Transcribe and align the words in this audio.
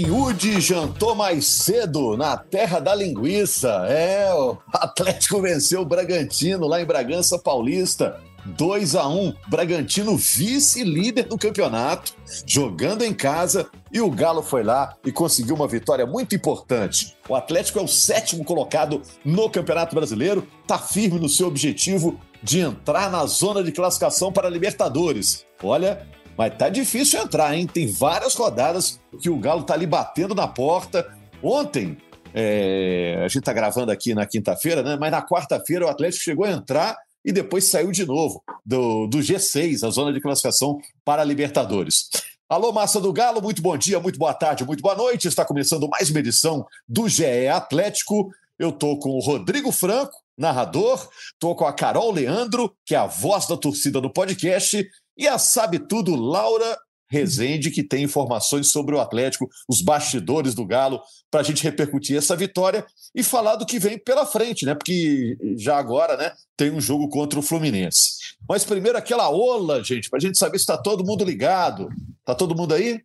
Hood 0.00 0.58
jantou 0.60 1.14
mais 1.14 1.44
cedo 1.44 2.16
na 2.16 2.36
terra 2.36 2.80
da 2.80 2.94
linguiça. 2.94 3.68
É, 3.88 4.32
o 4.32 4.56
Atlético 4.72 5.42
venceu 5.42 5.82
o 5.82 5.84
Bragantino 5.84 6.66
lá 6.66 6.80
em 6.80 6.86
Bragança 6.86 7.38
Paulista. 7.38 8.18
2 8.44 8.96
a 8.96 9.06
1 9.06 9.34
Bragantino 9.48 10.16
vice-líder 10.16 11.24
do 11.24 11.38
campeonato, 11.38 12.14
jogando 12.46 13.04
em 13.04 13.14
casa, 13.14 13.68
e 13.92 14.00
o 14.00 14.10
Galo 14.10 14.42
foi 14.42 14.62
lá 14.64 14.96
e 15.04 15.12
conseguiu 15.12 15.54
uma 15.54 15.68
vitória 15.68 16.06
muito 16.06 16.34
importante. 16.34 17.14
O 17.28 17.34
Atlético 17.34 17.78
é 17.78 17.82
o 17.82 17.88
sétimo 17.88 18.44
colocado 18.44 19.02
no 19.24 19.48
Campeonato 19.50 19.94
Brasileiro, 19.94 20.46
está 20.62 20.78
firme 20.78 21.20
no 21.20 21.28
seu 21.28 21.46
objetivo 21.46 22.18
de 22.42 22.60
entrar 22.60 23.10
na 23.10 23.24
zona 23.26 23.62
de 23.62 23.70
classificação 23.70 24.32
para 24.32 24.48
a 24.48 24.50
Libertadores. 24.50 25.44
Olha, 25.62 26.04
mas 26.36 26.56
tá 26.56 26.68
difícil 26.68 27.20
entrar, 27.20 27.54
hein? 27.54 27.66
Tem 27.66 27.86
várias 27.86 28.34
rodadas 28.34 29.00
que 29.20 29.30
o 29.30 29.38
Galo 29.38 29.62
tá 29.62 29.74
ali 29.74 29.86
batendo 29.86 30.34
na 30.34 30.48
porta. 30.48 31.06
Ontem, 31.42 31.96
é, 32.34 33.20
a 33.24 33.28
gente 33.28 33.42
tá 33.42 33.52
gravando 33.52 33.92
aqui 33.92 34.14
na 34.14 34.26
quinta-feira, 34.26 34.82
né? 34.82 34.96
Mas 34.98 35.10
na 35.10 35.26
quarta-feira 35.26 35.86
o 35.86 35.88
Atlético 35.88 36.24
chegou 36.24 36.44
a 36.44 36.50
entrar 36.50 36.96
e 37.24 37.32
depois 37.32 37.68
saiu 37.68 37.92
de 37.92 38.04
novo 38.04 38.42
do, 38.64 39.06
do 39.06 39.18
G6, 39.18 39.86
a 39.86 39.90
zona 39.90 40.12
de 40.12 40.20
classificação 40.20 40.78
para 41.04 41.22
a 41.22 41.24
Libertadores. 41.24 42.08
Alô, 42.48 42.72
massa 42.72 43.00
do 43.00 43.12
Galo, 43.12 43.40
muito 43.40 43.62
bom 43.62 43.76
dia, 43.76 43.98
muito 44.00 44.18
boa 44.18 44.34
tarde, 44.34 44.64
muito 44.64 44.82
boa 44.82 44.94
noite. 44.94 45.28
Está 45.28 45.44
começando 45.44 45.88
mais 45.88 46.10
uma 46.10 46.18
edição 46.20 46.66
do 46.88 47.08
GE 47.08 47.48
Atlético. 47.48 48.30
Eu 48.58 48.70
tô 48.72 48.98
com 48.98 49.10
o 49.10 49.20
Rodrigo 49.20 49.72
Franco, 49.72 50.12
narrador, 50.36 51.08
tô 51.38 51.54
com 51.54 51.64
a 51.64 51.72
Carol 51.72 52.12
Leandro, 52.12 52.74
que 52.84 52.94
é 52.94 52.98
a 52.98 53.06
voz 53.06 53.46
da 53.46 53.56
torcida 53.56 54.00
do 54.00 54.12
podcast, 54.12 54.86
e 55.16 55.28
a 55.28 55.38
Sabe 55.38 55.78
Tudo 55.78 56.14
Laura 56.14 56.78
Rezende, 57.12 57.70
que 57.70 57.82
tem 57.82 58.04
informações 58.04 58.72
sobre 58.72 58.94
o 58.94 59.00
Atlético, 59.00 59.46
os 59.68 59.82
bastidores 59.82 60.54
do 60.54 60.64
Galo, 60.64 60.98
para 61.30 61.40
a 61.40 61.44
gente 61.44 61.62
repercutir 61.62 62.16
essa 62.16 62.34
vitória 62.34 62.86
e 63.14 63.22
falar 63.22 63.56
do 63.56 63.66
que 63.66 63.78
vem 63.78 63.98
pela 63.98 64.24
frente, 64.24 64.64
né? 64.64 64.74
Porque 64.74 65.36
já 65.58 65.76
agora, 65.76 66.16
né, 66.16 66.32
tem 66.56 66.70
um 66.70 66.80
jogo 66.80 67.10
contra 67.10 67.38
o 67.38 67.42
Fluminense. 67.42 68.12
Mas 68.48 68.64
primeiro 68.64 68.96
aquela 68.96 69.28
ola, 69.30 69.84
gente, 69.84 70.08
para 70.08 70.16
a 70.16 70.20
gente 70.20 70.38
saber 70.38 70.56
se 70.58 70.62
está 70.62 70.78
todo 70.78 71.04
mundo 71.04 71.22
ligado. 71.22 71.90
Tá 72.24 72.34
todo 72.34 72.56
mundo 72.56 72.72
aí? 72.72 73.02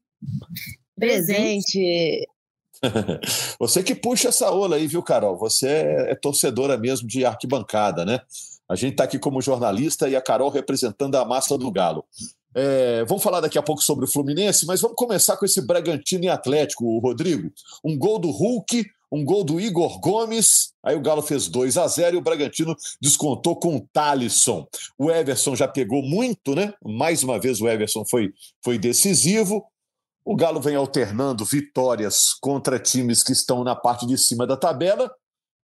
Presente. 0.97 2.25
Você 3.59 3.83
que 3.83 3.94
puxa 3.94 4.30
essa 4.30 4.50
ola 4.52 4.78
aí, 4.78 4.88
viu, 4.88 5.03
Carol? 5.03 5.38
Você 5.38 5.67
é 5.67 6.16
torcedora 6.16 6.78
mesmo 6.78 7.08
de 7.08 7.25
arquibancada, 7.25 8.05
né? 8.05 8.22
A 8.69 8.75
gente 8.75 8.93
está 8.93 9.05
aqui 9.05 9.17
como 9.17 9.41
jornalista 9.41 10.09
e 10.09 10.15
a 10.15 10.21
Carol 10.21 10.49
representando 10.49 11.15
a 11.15 11.25
massa 11.25 11.57
do 11.57 11.71
Galo. 11.71 12.03
É, 12.53 13.05
vamos 13.05 13.23
falar 13.23 13.39
daqui 13.39 13.57
a 13.57 13.63
pouco 13.63 13.83
sobre 13.83 14.05
o 14.05 14.07
Fluminense, 14.07 14.65
mas 14.65 14.81
vamos 14.81 14.95
começar 14.97 15.37
com 15.37 15.45
esse 15.45 15.61
Bragantino 15.61 16.25
e 16.25 16.29
Atlético, 16.29 16.99
Rodrigo. 16.99 17.51
Um 17.83 17.97
gol 17.97 18.19
do 18.19 18.31
Hulk, 18.31 18.83
um 19.11 19.23
gol 19.23 19.44
do 19.44 19.59
Igor 19.59 20.00
Gomes. 20.00 20.73
Aí 20.83 20.95
o 20.95 21.01
Galo 21.01 21.22
fez 21.22 21.47
2 21.47 21.77
a 21.77 21.88
0 21.88 22.16
e 22.16 22.19
o 22.19 22.22
Bragantino 22.22 22.75
descontou 23.01 23.56
com 23.56 23.77
o 23.77 23.88
Thalisson. 23.94 24.67
O 24.97 25.11
Everson 25.11 25.56
já 25.56 25.67
pegou 25.67 26.01
muito, 26.01 26.56
né? 26.56 26.73
Mais 26.83 27.23
uma 27.23 27.39
vez 27.39 27.61
o 27.61 27.67
Everson 27.67 28.03
foi, 28.06 28.33
foi 28.63 28.77
decisivo. 28.77 29.63
O 30.25 30.35
Galo 30.35 30.59
vem 30.59 30.75
alternando 30.75 31.45
vitórias 31.45 32.33
contra 32.41 32.79
times 32.79 33.23
que 33.23 33.31
estão 33.31 33.63
na 33.63 33.75
parte 33.75 34.06
de 34.06 34.17
cima 34.17 34.45
da 34.45 34.57
tabela 34.57 35.09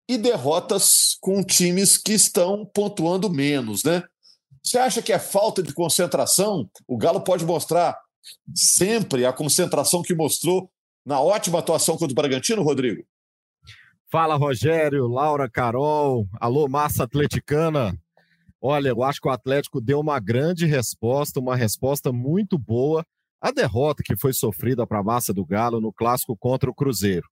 e 0.07 0.17
derrotas 0.17 1.17
com 1.21 1.43
times 1.43 1.97
que 1.97 2.13
estão 2.13 2.65
pontuando 2.65 3.29
menos, 3.29 3.83
né? 3.83 4.03
Você 4.63 4.77
acha 4.77 5.01
que 5.01 5.11
é 5.11 5.19
falta 5.19 5.63
de 5.63 5.73
concentração? 5.73 6.69
O 6.87 6.97
Galo 6.97 7.21
pode 7.21 7.45
mostrar 7.45 7.97
sempre 8.53 9.25
a 9.25 9.33
concentração 9.33 10.01
que 10.01 10.13
mostrou 10.13 10.69
na 11.05 11.19
ótima 11.19 11.59
atuação 11.59 11.97
contra 11.97 12.11
o 12.11 12.15
Bragantino, 12.15 12.61
Rodrigo? 12.61 13.03
Fala, 14.11 14.35
Rogério, 14.35 15.07
Laura, 15.07 15.49
Carol, 15.49 16.27
alô, 16.39 16.67
massa 16.67 17.05
atleticana. 17.05 17.97
Olha, 18.61 18.89
eu 18.89 19.01
acho 19.01 19.19
que 19.19 19.27
o 19.27 19.31
Atlético 19.31 19.81
deu 19.81 19.99
uma 19.99 20.19
grande 20.19 20.65
resposta, 20.65 21.39
uma 21.39 21.55
resposta 21.55 22.11
muito 22.11 22.59
boa 22.59 23.05
à 23.41 23.51
derrota 23.51 24.03
que 24.05 24.15
foi 24.15 24.33
sofrida 24.33 24.85
para 24.85 24.99
a 24.99 25.03
massa 25.03 25.33
do 25.33 25.43
Galo 25.43 25.81
no 25.81 25.91
clássico 25.91 26.37
contra 26.37 26.69
o 26.69 26.75
Cruzeiro. 26.75 27.27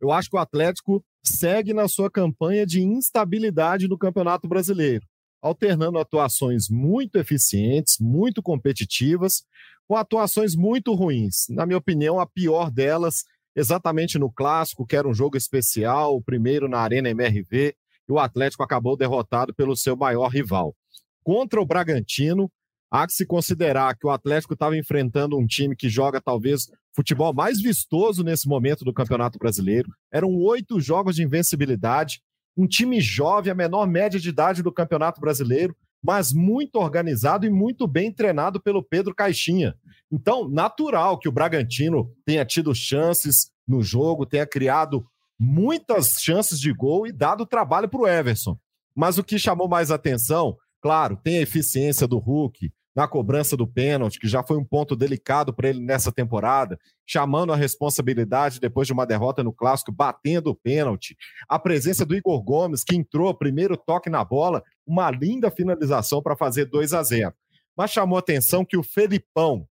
Eu 0.00 0.10
acho 0.10 0.30
que 0.30 0.36
o 0.36 0.38
Atlético 0.38 1.04
segue 1.22 1.72
na 1.72 1.88
sua 1.88 2.10
campanha 2.10 2.66
de 2.66 2.82
instabilidade 2.82 3.88
no 3.88 3.98
Campeonato 3.98 4.48
Brasileiro, 4.48 5.06
alternando 5.42 5.98
atuações 5.98 6.68
muito 6.68 7.16
eficientes, 7.16 7.98
muito 8.00 8.42
competitivas, 8.42 9.44
com 9.86 9.96
atuações 9.96 10.54
muito 10.54 10.94
ruins. 10.94 11.46
Na 11.48 11.66
minha 11.66 11.78
opinião, 11.78 12.20
a 12.20 12.26
pior 12.26 12.70
delas, 12.70 13.24
exatamente 13.54 14.18
no 14.18 14.30
clássico, 14.30 14.86
que 14.86 14.96
era 14.96 15.08
um 15.08 15.14
jogo 15.14 15.36
especial, 15.36 16.16
o 16.16 16.22
primeiro 16.22 16.68
na 16.68 16.78
Arena 16.78 17.10
MRV, 17.10 17.74
e 18.08 18.12
o 18.12 18.18
Atlético 18.18 18.62
acabou 18.62 18.96
derrotado 18.96 19.54
pelo 19.54 19.76
seu 19.76 19.96
maior 19.96 20.28
rival. 20.28 20.74
Contra 21.22 21.60
o 21.60 21.66
Bragantino, 21.66 22.50
há 22.90 23.06
que 23.06 23.12
se 23.12 23.24
considerar 23.24 23.96
que 23.96 24.06
o 24.06 24.10
Atlético 24.10 24.54
estava 24.54 24.76
enfrentando 24.76 25.38
um 25.38 25.46
time 25.46 25.76
que 25.76 25.88
joga 25.88 26.20
talvez 26.20 26.66
futebol 26.94 27.32
mais 27.32 27.60
vistoso 27.60 28.24
nesse 28.24 28.48
momento 28.48 28.84
do 28.84 28.92
Campeonato 28.92 29.38
Brasileiro. 29.38 29.88
Eram 30.12 30.34
oito 30.36 30.80
jogos 30.80 31.16
de 31.16 31.22
invencibilidade, 31.22 32.20
um 32.56 32.66
time 32.66 33.00
jovem, 33.00 33.52
a 33.52 33.54
menor 33.54 33.86
média 33.86 34.18
de 34.18 34.28
idade 34.28 34.62
do 34.62 34.72
Campeonato 34.72 35.20
Brasileiro, 35.20 35.74
mas 36.02 36.32
muito 36.32 36.76
organizado 36.76 37.46
e 37.46 37.50
muito 37.50 37.86
bem 37.86 38.12
treinado 38.12 38.60
pelo 38.60 38.82
Pedro 38.82 39.14
Caixinha. 39.14 39.74
Então, 40.10 40.48
natural 40.48 41.18
que 41.18 41.28
o 41.28 41.32
Bragantino 41.32 42.12
tenha 42.24 42.44
tido 42.44 42.74
chances 42.74 43.50
no 43.68 43.82
jogo, 43.82 44.26
tenha 44.26 44.46
criado 44.46 45.06
muitas 45.38 46.14
chances 46.20 46.58
de 46.58 46.72
gol 46.72 47.06
e 47.06 47.12
dado 47.12 47.46
trabalho 47.46 47.88
para 47.88 48.00
o 48.00 48.08
Everson. 48.08 48.58
Mas 48.94 49.18
o 49.18 49.24
que 49.24 49.38
chamou 49.38 49.68
mais 49.68 49.90
atenção, 49.90 50.56
claro, 50.82 51.16
tem 51.16 51.38
a 51.38 51.42
eficiência 51.42 52.06
do 52.06 52.18
Hulk, 52.18 52.72
na 52.94 53.06
cobrança 53.06 53.56
do 53.56 53.66
pênalti, 53.66 54.18
que 54.18 54.28
já 54.28 54.42
foi 54.42 54.56
um 54.56 54.64
ponto 54.64 54.96
delicado 54.96 55.54
para 55.54 55.68
ele 55.68 55.80
nessa 55.80 56.10
temporada, 56.10 56.78
chamando 57.06 57.52
a 57.52 57.56
responsabilidade 57.56 58.60
depois 58.60 58.86
de 58.86 58.92
uma 58.92 59.06
derrota 59.06 59.42
no 59.44 59.52
clássico, 59.52 59.92
batendo 59.92 60.50
o 60.50 60.54
pênalti. 60.54 61.16
A 61.48 61.58
presença 61.58 62.04
do 62.04 62.16
Igor 62.16 62.42
Gomes, 62.42 62.82
que 62.82 62.96
entrou, 62.96 63.32
primeiro 63.32 63.76
toque 63.76 64.10
na 64.10 64.24
bola, 64.24 64.62
uma 64.86 65.10
linda 65.10 65.50
finalização 65.50 66.22
para 66.22 66.36
fazer 66.36 66.64
2 66.66 66.92
a 66.92 67.02
0. 67.02 67.32
Mas 67.76 67.92
chamou 67.92 68.18
atenção 68.18 68.64
que 68.64 68.76
o 68.76 68.82
Felipão, 68.82 69.66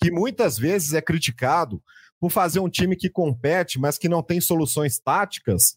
que 0.00 0.10
muitas 0.10 0.56
vezes 0.56 0.94
é 0.94 1.02
criticado 1.02 1.82
por 2.20 2.30
fazer 2.30 2.60
um 2.60 2.68
time 2.68 2.96
que 2.96 3.10
compete, 3.10 3.78
mas 3.78 3.98
que 3.98 4.08
não 4.08 4.22
tem 4.22 4.40
soluções 4.40 4.98
táticas, 4.98 5.76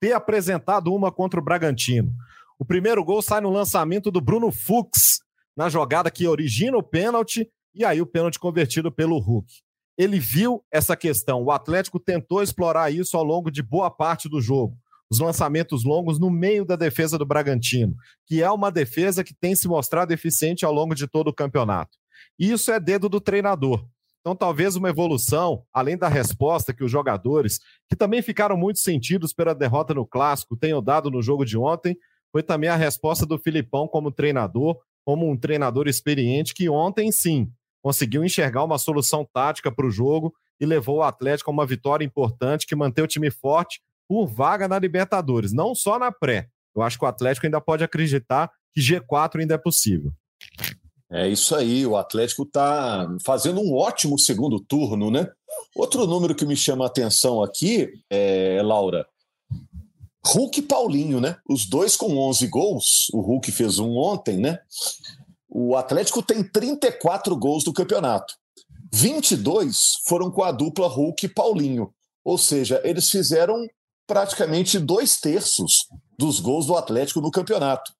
ter 0.00 0.12
apresentado 0.12 0.94
uma 0.94 1.10
contra 1.10 1.40
o 1.40 1.42
Bragantino. 1.42 2.12
O 2.58 2.64
primeiro 2.64 3.04
gol 3.04 3.20
sai 3.20 3.40
no 3.40 3.50
lançamento 3.50 4.10
do 4.10 4.20
Bruno 4.20 4.50
Fux, 4.50 5.20
na 5.56 5.68
jogada 5.68 6.10
que 6.10 6.28
origina 6.28 6.76
o 6.76 6.82
pênalti 6.82 7.50
e 7.74 7.84
aí 7.84 8.00
o 8.00 8.06
pênalti 8.06 8.38
convertido 8.38 8.92
pelo 8.92 9.18
Hulk. 9.18 9.52
Ele 9.98 10.18
viu 10.18 10.62
essa 10.70 10.96
questão. 10.96 11.42
O 11.42 11.50
Atlético 11.50 11.98
tentou 11.98 12.42
explorar 12.42 12.92
isso 12.92 13.16
ao 13.16 13.24
longo 13.24 13.50
de 13.50 13.62
boa 13.62 13.90
parte 13.90 14.28
do 14.28 14.40
jogo. 14.40 14.76
Os 15.08 15.20
lançamentos 15.20 15.84
longos 15.84 16.18
no 16.18 16.30
meio 16.30 16.64
da 16.64 16.76
defesa 16.76 17.16
do 17.16 17.24
Bragantino, 17.24 17.94
que 18.26 18.42
é 18.42 18.50
uma 18.50 18.70
defesa 18.70 19.22
que 19.22 19.32
tem 19.32 19.54
se 19.54 19.68
mostrado 19.68 20.12
eficiente 20.12 20.64
ao 20.64 20.72
longo 20.72 20.94
de 20.94 21.06
todo 21.06 21.28
o 21.28 21.34
campeonato. 21.34 21.96
E 22.38 22.50
isso 22.50 22.70
é 22.72 22.80
dedo 22.80 23.08
do 23.08 23.20
treinador. 23.20 23.86
Então, 24.20 24.34
talvez 24.34 24.74
uma 24.74 24.88
evolução, 24.88 25.62
além 25.72 25.96
da 25.96 26.08
resposta 26.08 26.74
que 26.74 26.82
os 26.82 26.90
jogadores, 26.90 27.60
que 27.88 27.94
também 27.94 28.20
ficaram 28.20 28.56
muito 28.56 28.80
sentidos 28.80 29.32
pela 29.32 29.54
derrota 29.54 29.94
no 29.94 30.04
clássico, 30.04 30.56
tenham 30.56 30.82
dado 30.82 31.08
no 31.08 31.22
jogo 31.22 31.44
de 31.44 31.56
ontem, 31.56 31.96
foi 32.32 32.42
também 32.42 32.68
a 32.68 32.74
resposta 32.74 33.24
do 33.24 33.38
Filipão 33.38 33.86
como 33.86 34.10
treinador, 34.10 34.80
como 35.06 35.30
um 35.30 35.36
treinador 35.36 35.86
experiente 35.86 36.52
que 36.52 36.68
ontem 36.68 37.12
sim 37.12 37.48
conseguiu 37.80 38.24
enxergar 38.24 38.64
uma 38.64 38.76
solução 38.76 39.24
tática 39.32 39.70
para 39.70 39.86
o 39.86 39.90
jogo 39.90 40.34
e 40.60 40.66
levou 40.66 40.96
o 40.96 41.02
Atlético 41.02 41.48
a 41.48 41.54
uma 41.54 41.64
vitória 41.64 42.04
importante 42.04 42.66
que 42.66 42.74
mantém 42.74 43.04
o 43.04 43.06
time 43.06 43.30
forte 43.30 43.80
por 44.08 44.26
vaga 44.26 44.66
na 44.66 44.78
Libertadores, 44.78 45.52
não 45.52 45.74
só 45.76 45.96
na 45.96 46.10
pré. 46.10 46.48
Eu 46.74 46.82
acho 46.82 46.98
que 46.98 47.04
o 47.04 47.08
Atlético 47.08 47.46
ainda 47.46 47.60
pode 47.60 47.84
acreditar 47.84 48.50
que 48.74 48.80
G4 48.80 49.40
ainda 49.40 49.54
é 49.54 49.58
possível. 49.58 50.12
É 51.10 51.28
isso 51.28 51.54
aí, 51.54 51.86
o 51.86 51.96
Atlético 51.96 52.42
está 52.42 53.08
fazendo 53.24 53.60
um 53.60 53.74
ótimo 53.74 54.18
segundo 54.18 54.58
turno, 54.58 55.08
né? 55.08 55.30
Outro 55.76 56.04
número 56.04 56.34
que 56.34 56.44
me 56.44 56.56
chama 56.56 56.84
a 56.84 56.88
atenção 56.88 57.42
aqui, 57.42 57.88
é, 58.10 58.60
Laura, 58.64 59.06
Hulk 60.26 60.60
e 60.60 60.62
Paulinho, 60.62 61.20
né? 61.20 61.36
Os 61.48 61.66
dois 61.66 61.96
com 61.96 62.16
11 62.18 62.46
gols, 62.48 63.08
o 63.12 63.20
Hulk 63.20 63.52
fez 63.52 63.78
um 63.78 63.96
ontem, 63.96 64.36
né? 64.38 64.58
O 65.48 65.76
Atlético 65.76 66.22
tem 66.22 66.42
34 66.42 67.36
gols 67.36 67.64
do 67.64 67.72
campeonato. 67.72 68.34
22 68.92 70.00
foram 70.06 70.30
com 70.30 70.42
a 70.42 70.52
dupla 70.52 70.88
Hulk 70.88 71.26
e 71.26 71.28
Paulinho. 71.28 71.92
Ou 72.24 72.36
seja, 72.36 72.80
eles 72.84 73.10
fizeram 73.10 73.66
praticamente 74.06 74.78
dois 74.78 75.18
terços 75.18 75.86
dos 76.18 76.40
gols 76.40 76.66
do 76.66 76.76
Atlético 76.76 77.20
no 77.20 77.30
campeonato. 77.30 77.92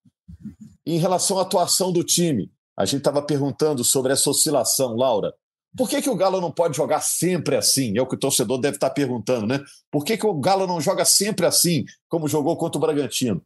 Em 0.85 0.97
relação 0.97 1.39
à 1.39 1.41
atuação 1.41 1.91
do 1.91 2.03
time, 2.03 2.51
a 2.75 2.85
gente 2.85 2.99
estava 2.99 3.21
perguntando 3.21 3.83
sobre 3.83 4.13
essa 4.13 4.29
oscilação, 4.29 4.95
Laura. 4.95 5.33
Por 5.77 5.87
que, 5.87 6.01
que 6.01 6.09
o 6.09 6.15
Galo 6.15 6.41
não 6.41 6.51
pode 6.51 6.75
jogar 6.75 7.01
sempre 7.01 7.55
assim? 7.55 7.95
É 7.97 8.01
o 8.01 8.07
que 8.07 8.15
o 8.15 8.19
torcedor 8.19 8.59
deve 8.59 8.77
estar 8.77 8.89
perguntando, 8.89 9.45
né? 9.45 9.63
Por 9.91 10.03
que, 10.03 10.17
que 10.17 10.25
o 10.25 10.33
Galo 10.33 10.65
não 10.65 10.81
joga 10.81 11.05
sempre 11.05 11.45
assim, 11.45 11.85
como 12.09 12.27
jogou 12.27 12.57
contra 12.57 12.77
o 12.77 12.81
Bragantino? 12.81 13.41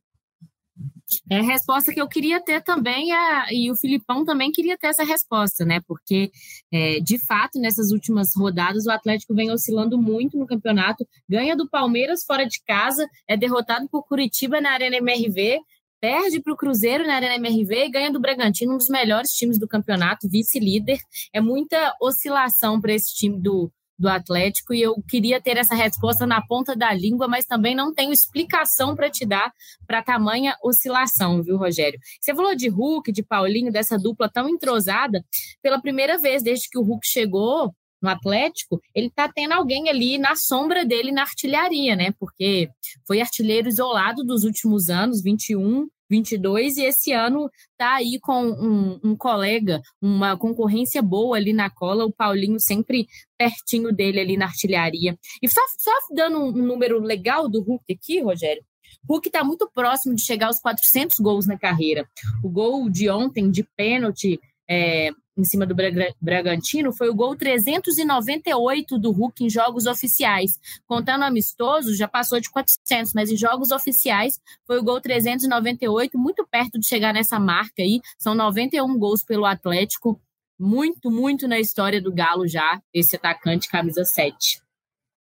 É 1.30 1.40
a 1.40 1.44
resposta 1.44 1.94
que 1.94 2.02
eu 2.02 2.08
queria 2.08 2.42
ter 2.42 2.64
também, 2.64 3.12
a, 3.12 3.48
e 3.52 3.70
o 3.70 3.76
Filipão 3.76 4.24
também 4.24 4.52
queria 4.52 4.78
ter 4.78 4.88
essa 4.88 5.04
resposta, 5.04 5.66
né? 5.66 5.82
Porque, 5.86 6.32
é, 6.72 7.00
de 7.02 7.18
fato, 7.26 7.60
nessas 7.60 7.92
últimas 7.92 8.34
rodadas, 8.36 8.86
o 8.86 8.92
Atlético 8.92 9.36
vem 9.36 9.52
oscilando 9.52 10.02
muito 10.02 10.38
no 10.38 10.48
campeonato, 10.48 11.06
ganha 11.30 11.56
do 11.56 11.70
Palmeiras 11.70 12.24
fora 12.26 12.46
de 12.46 12.62
casa, 12.66 13.08
é 13.28 13.36
derrotado 13.36 13.90
por 13.90 14.04
Curitiba 14.04 14.62
na 14.62 14.72
Arena 14.72 14.98
MRV, 14.98 15.60
perde 16.02 16.42
para 16.42 16.52
o 16.52 16.58
Cruzeiro 16.58 17.06
na 17.06 17.16
Arena 17.16 17.36
MRV 17.36 17.86
e 17.86 17.90
ganha 17.92 18.12
do 18.12 18.20
Bragantino, 18.20 18.74
um 18.74 18.78
dos 18.78 18.90
melhores 18.90 19.30
times 19.30 19.60
do 19.60 19.68
campeonato, 19.68 20.28
vice-líder. 20.28 21.00
É 21.32 21.40
muita 21.40 21.96
oscilação 22.02 22.82
para 22.82 22.92
esse 22.92 23.14
time 23.14 23.40
do, 23.40 23.72
do 24.00 24.10
Atlético 24.10 24.74
e 24.74 24.82
eu 24.82 24.96
queria 25.08 25.40
ter 25.40 25.58
essa 25.58 25.76
resposta 25.76 26.26
na 26.26 26.42
ponta 26.42 26.76
da 26.76 26.92
língua, 26.92 27.28
mas 27.28 27.46
também 27.46 27.76
não 27.76 27.94
tenho 27.94 28.12
explicação 28.12 28.96
para 28.96 29.12
te 29.12 29.28
dar 29.28 29.54
para 29.86 30.02
tamanha 30.02 30.58
oscilação, 30.64 31.44
viu, 31.44 31.56
Rogério? 31.56 32.00
Você 32.20 32.34
falou 32.34 32.56
de 32.56 32.68
Hulk, 32.68 33.12
de 33.12 33.22
Paulinho, 33.22 33.72
dessa 33.72 33.98
dupla 34.00 34.28
tão 34.28 34.50
entrosada. 34.50 35.24
Pela 35.62 35.80
primeira 35.80 36.18
vez 36.18 36.42
desde 36.42 36.68
que 36.68 36.80
o 36.80 36.84
Hulk 36.84 37.06
chegou 37.06 37.76
no 38.02 38.10
Atlético, 38.10 38.82
ele 38.96 39.08
está 39.08 39.32
tendo 39.32 39.54
alguém 39.54 39.90
ali 39.90 40.18
na 40.18 40.36
sombra 40.36 40.84
dele 40.86 41.12
na 41.12 41.22
artilharia, 41.22 41.96
né? 41.96 42.12
Porque 42.20 42.70
foi 43.06 43.22
artilheiro 43.22 43.68
isolado 43.68 44.24
dos 44.24 44.44
últimos 44.44 44.90
anos, 44.90 45.22
21, 45.22 45.88
22, 46.10 46.78
e 46.78 46.84
esse 46.84 47.14
ano 47.14 47.50
tá 47.78 47.96
aí 47.96 48.20
com 48.20 48.44
um, 48.44 49.00
um, 49.04 49.16
colega, 49.16 49.82
uma 50.02 50.38
concorrência 50.38 51.02
boa 51.02 51.38
ali 51.38 51.54
na 51.54 51.70
cola, 51.70 52.06
o 52.06 52.12
Paulinho 52.12 52.60
sempre 52.60 53.08
pertinho 53.38 53.94
dele 53.94 54.20
ali 54.20 54.36
na 54.36 54.46
artilharia. 54.46 55.18
E 55.42 55.48
só, 55.48 55.62
só 55.78 55.92
dando 56.14 56.38
um, 56.40 56.48
um 56.50 56.66
número 56.66 57.00
legal 57.00 57.48
do 57.48 57.62
Hulk 57.62 57.94
aqui, 57.94 58.20
Rogério, 58.22 58.64
Hulk 59.08 59.30
está 59.30 59.44
muito 59.44 59.70
próximo 59.74 60.14
de 60.14 60.22
chegar 60.22 60.48
aos 60.48 60.60
400 60.60 61.18
gols 61.20 61.48
na 61.48 61.58
carreira. 61.58 62.08
O 62.44 62.50
gol 62.50 62.90
de 62.90 63.10
ontem, 63.10 63.50
de 63.50 63.64
pênalti, 63.76 64.40
é, 64.70 65.12
em 65.42 65.46
cima 65.46 65.66
do 65.66 65.76
Bragantino 66.22 66.94
foi 66.94 67.10
o 67.10 67.16
gol 67.16 67.36
398 67.36 68.98
do 68.98 69.12
Hulk 69.12 69.44
em 69.44 69.50
jogos 69.50 69.86
oficiais. 69.88 70.60
Contando 70.86 71.24
amistoso, 71.24 71.96
já 71.96 72.08
passou 72.08 72.40
de 72.40 72.50
400, 72.50 73.14
mas 73.14 73.32
em 73.32 73.36
jogos 73.36 73.72
oficiais 73.72 74.40
foi 74.66 74.78
o 74.78 74.84
gol 74.84 75.02
398, 75.02 76.18
muito 76.18 76.46
perto 76.50 76.80
de 76.80 76.88
chegar 76.88 77.14
nessa 77.14 77.40
marca 77.40 77.82
aí. 77.82 78.02
São 78.18 78.36
91 78.36 78.98
gols 78.98 79.24
pelo 79.24 79.46
Atlético. 79.46 80.22
Muito, 80.60 81.10
muito 81.10 81.48
na 81.48 81.60
história 81.60 82.00
do 82.00 82.14
Galo 82.14 82.48
já, 82.48 82.80
esse 82.94 83.16
atacante 83.16 83.68
camisa 83.68 84.06
7. 84.06 84.62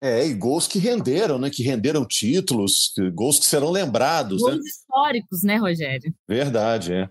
É, 0.02 0.26
e 0.26 0.34
gols 0.34 0.68
que 0.68 0.78
renderam, 0.78 1.40
né? 1.40 1.50
Que 1.50 1.64
renderam 1.64 2.06
títulos, 2.06 2.94
gols 3.14 3.40
que 3.40 3.46
serão 3.46 3.72
lembrados. 3.72 4.42
Gols 4.42 4.58
né? 4.58 4.62
históricos, 4.64 5.44
né, 5.44 5.58
Rogério? 5.58 6.14
Verdade, 6.28 6.94
é. 6.94 7.10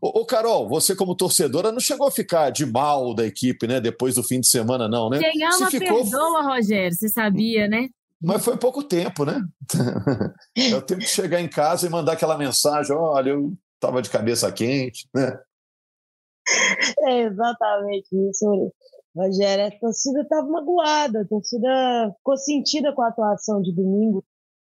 Ô, 0.00 0.20
ô, 0.20 0.26
Carol, 0.26 0.68
você 0.68 0.94
como 0.94 1.14
torcedora 1.14 1.72
não 1.72 1.80
chegou 1.80 2.06
a 2.06 2.10
ficar 2.10 2.50
de 2.50 2.66
mal 2.66 3.14
da 3.14 3.26
equipe, 3.26 3.66
né? 3.66 3.80
Depois 3.80 4.14
do 4.14 4.22
fim 4.22 4.40
de 4.40 4.46
semana, 4.46 4.88
não, 4.88 5.08
né? 5.08 5.18
Quem 5.18 5.42
ama 5.44 5.70
ficou... 5.70 6.02
perdoa, 6.02 6.42
Rogério, 6.42 6.96
você 6.96 7.08
sabia, 7.08 7.68
né? 7.68 7.88
Mas 8.20 8.44
foi 8.44 8.56
pouco 8.56 8.82
tempo, 8.82 9.24
né? 9.24 9.42
eu 10.56 10.82
tenho 10.82 11.00
que 11.00 11.06
chegar 11.06 11.40
em 11.40 11.48
casa 11.48 11.86
e 11.86 11.90
mandar 11.90 12.12
aquela 12.12 12.38
mensagem: 12.38 12.94
olha, 12.94 13.30
eu 13.30 13.52
estava 13.74 14.02
de 14.02 14.10
cabeça 14.10 14.50
quente, 14.52 15.08
né? 15.14 15.38
É 17.00 17.22
exatamente 17.22 18.08
isso, 18.30 18.72
Rogério. 19.14 19.66
A 19.66 19.80
torcida 19.80 20.22
estava 20.22 20.46
magoada, 20.46 21.22
a 21.22 21.26
torcida 21.26 22.14
ficou 22.16 22.36
sentida 22.36 22.92
com 22.94 23.02
a 23.02 23.08
atuação 23.08 23.60
de 23.60 23.72
domingo, 23.74 24.24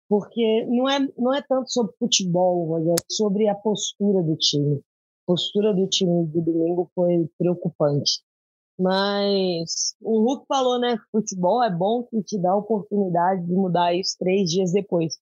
porque 0.08 0.66
não 0.68 0.90
é, 0.90 1.00
não 1.18 1.34
é 1.34 1.42
tanto 1.42 1.72
sobre 1.72 1.96
futebol, 1.98 2.68
Rogério, 2.68 2.96
é 3.00 3.14
sobre 3.14 3.48
a 3.48 3.56
postura 3.56 4.22
do 4.22 4.36
time 4.36 4.84
postura 5.30 5.76
do 5.76 5.86
time 5.88 6.26
de 6.26 6.42
domingo 6.42 6.90
foi 6.96 7.30
preocupante. 7.38 8.24
Mas 8.80 9.94
o 10.02 10.22
Hulk 10.22 10.48
falou, 10.48 10.80
né? 10.80 10.98
Futebol 11.12 11.64
é 11.64 11.70
bom 11.70 12.04
que 12.04 12.24
te 12.24 12.42
dá 12.42 12.50
a 12.50 12.58
oportunidade 12.58 13.46
de 13.46 13.54
mudar 13.54 13.94
isso 13.94 14.16
três 14.18 14.50
dias 14.50 14.72
depois. 14.72 15.20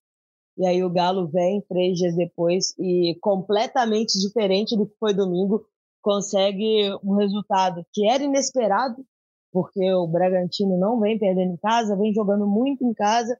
E 0.56 0.66
aí 0.66 0.82
o 0.82 0.88
Galo 0.88 1.28
vem 1.28 1.60
três 1.68 1.98
dias 1.98 2.16
depois 2.16 2.74
e 2.78 3.18
completamente 3.20 4.18
diferente 4.18 4.74
do 4.78 4.86
que 4.86 4.96
foi 4.98 5.12
domingo, 5.12 5.66
consegue 6.00 6.90
um 7.04 7.16
resultado 7.16 7.84
que 7.92 8.08
era 8.08 8.24
inesperado, 8.24 9.04
porque 9.52 9.92
o 9.92 10.06
Bragantino 10.06 10.78
não 10.78 10.98
vem 10.98 11.18
perdendo 11.18 11.52
em 11.52 11.58
casa, 11.58 11.98
vem 11.98 12.14
jogando 12.14 12.46
muito 12.46 12.82
em 12.82 12.94
casa 12.94 13.38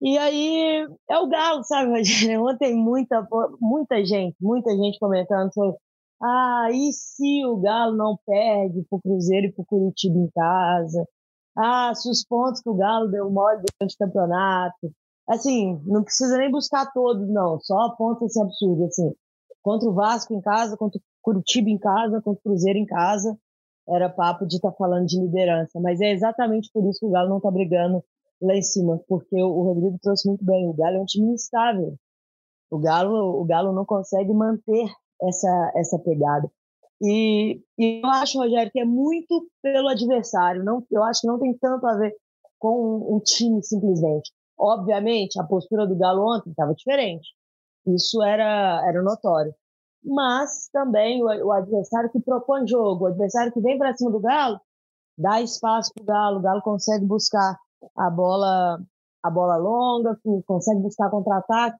e 0.00 0.16
aí 0.18 0.86
é 1.10 1.18
o 1.18 1.28
Galo, 1.28 1.62
sabe, 1.64 1.90
Rogério? 1.90 2.44
Ontem 2.48 2.74
muita, 2.74 3.26
muita 3.60 4.04
gente, 4.04 4.36
muita 4.40 4.70
gente 4.76 4.98
comentando 4.98 5.52
sobre 5.52 5.76
ah, 6.20 6.68
e 6.72 6.92
se 6.92 7.44
o 7.46 7.56
Galo 7.58 7.96
não 7.96 8.18
perde 8.26 8.84
pro 8.90 9.00
Cruzeiro 9.00 9.46
e 9.46 9.52
pro 9.52 9.64
Curitiba 9.64 10.18
em 10.18 10.28
casa? 10.30 11.06
Ah, 11.56 11.94
se 11.94 12.10
os 12.10 12.24
pontos 12.24 12.60
que 12.60 12.68
o 12.68 12.74
Galo 12.74 13.08
deu 13.08 13.30
mole 13.30 13.62
durante 13.78 13.94
o 13.94 13.98
campeonato. 13.98 14.92
Assim, 15.28 15.80
não 15.86 16.02
precisa 16.02 16.38
nem 16.38 16.50
buscar 16.50 16.92
todos, 16.92 17.28
não. 17.28 17.60
Só 17.60 17.90
pontos 17.96 18.30
esse 18.30 18.40
absurdo, 18.42 18.84
assim. 18.86 19.12
Contra 19.62 19.88
o 19.88 19.94
Vasco 19.94 20.34
em 20.34 20.40
casa, 20.40 20.76
contra 20.76 20.98
o 20.98 21.02
Curitiba 21.22 21.70
em 21.70 21.78
casa, 21.78 22.20
contra 22.22 22.40
o 22.40 22.42
Cruzeiro 22.42 22.78
em 22.78 22.86
casa. 22.86 23.38
Era 23.88 24.08
papo 24.08 24.46
de 24.46 24.56
estar 24.56 24.70
tá 24.72 24.76
falando 24.76 25.06
de 25.06 25.20
liderança. 25.20 25.80
Mas 25.80 26.00
é 26.00 26.12
exatamente 26.12 26.70
por 26.72 26.84
isso 26.88 27.00
que 27.00 27.06
o 27.06 27.10
Galo 27.10 27.28
não 27.28 27.38
está 27.38 27.50
brigando 27.50 28.02
lá 28.40 28.54
em 28.54 28.62
cima, 28.62 29.00
porque 29.08 29.42
o 29.42 29.62
Rodrigo 29.62 29.98
trouxe 30.02 30.28
muito 30.28 30.44
bem. 30.44 30.68
O 30.68 30.74
Galo 30.74 30.96
é 30.96 31.00
um 31.00 31.04
time 31.04 31.32
instável. 31.32 31.96
O 32.70 32.78
Galo, 32.78 33.40
o 33.40 33.44
Galo 33.44 33.72
não 33.72 33.84
consegue 33.84 34.32
manter 34.32 34.86
essa, 35.22 35.72
essa 35.74 35.98
pegada. 35.98 36.50
E, 37.00 37.62
e 37.78 38.00
eu 38.02 38.08
acho, 38.10 38.38
Rogério, 38.38 38.70
que 38.72 38.80
é 38.80 38.84
muito 38.84 39.48
pelo 39.62 39.88
adversário. 39.88 40.64
Não, 40.64 40.84
eu 40.90 41.02
acho 41.04 41.22
que 41.22 41.26
não 41.26 41.38
tem 41.38 41.56
tanto 41.58 41.86
a 41.86 41.96
ver 41.96 42.14
com 42.58 43.16
um 43.16 43.20
time 43.20 43.62
simplesmente. 43.62 44.32
Obviamente, 44.58 45.40
a 45.40 45.44
postura 45.44 45.86
do 45.86 45.96
Galo 45.96 46.36
ontem 46.36 46.50
estava 46.50 46.74
diferente. 46.74 47.28
Isso 47.86 48.22
era, 48.22 48.82
era 48.86 49.02
notório. 49.02 49.54
Mas 50.04 50.68
também 50.72 51.22
o, 51.22 51.26
o 51.26 51.52
adversário 51.52 52.10
que 52.10 52.20
propõe 52.20 52.66
jogo, 52.66 53.04
o 53.04 53.08
adversário 53.08 53.52
que 53.52 53.60
vem 53.60 53.78
para 53.78 53.96
cima 53.96 54.10
do 54.10 54.20
Galo, 54.20 54.60
dá 55.16 55.40
espaço 55.40 55.92
para 55.94 56.02
o 56.02 56.06
Galo, 56.06 56.38
o 56.38 56.42
Galo 56.42 56.62
consegue 56.62 57.04
buscar 57.04 57.56
a 57.96 58.10
bola 58.10 58.80
a 59.22 59.30
bola 59.30 59.56
longa, 59.56 60.16
que 60.22 60.42
consegue 60.46 60.80
buscar 60.80 61.10
contra-ataque. 61.10 61.78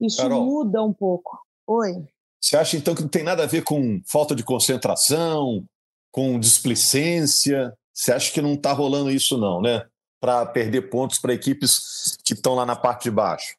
Isso 0.00 0.18
Carol, 0.18 0.44
muda 0.44 0.82
um 0.82 0.92
pouco. 0.92 1.38
Oi. 1.66 2.06
Você 2.40 2.56
acha 2.56 2.76
então 2.76 2.94
que 2.94 3.02
não 3.02 3.08
tem 3.08 3.22
nada 3.22 3.44
a 3.44 3.46
ver 3.46 3.62
com 3.62 4.00
falta 4.06 4.34
de 4.34 4.42
concentração, 4.42 5.64
com 6.10 6.38
displicência? 6.38 7.74
Você 7.94 8.12
acha 8.12 8.32
que 8.32 8.42
não 8.42 8.54
está 8.54 8.72
rolando 8.72 9.10
isso 9.10 9.36
não, 9.36 9.60
né? 9.60 9.86
Para 10.20 10.46
perder 10.46 10.90
pontos 10.90 11.18
para 11.18 11.34
equipes 11.34 12.16
que 12.24 12.34
estão 12.34 12.54
lá 12.54 12.64
na 12.64 12.76
parte 12.76 13.04
de 13.04 13.10
baixo? 13.10 13.56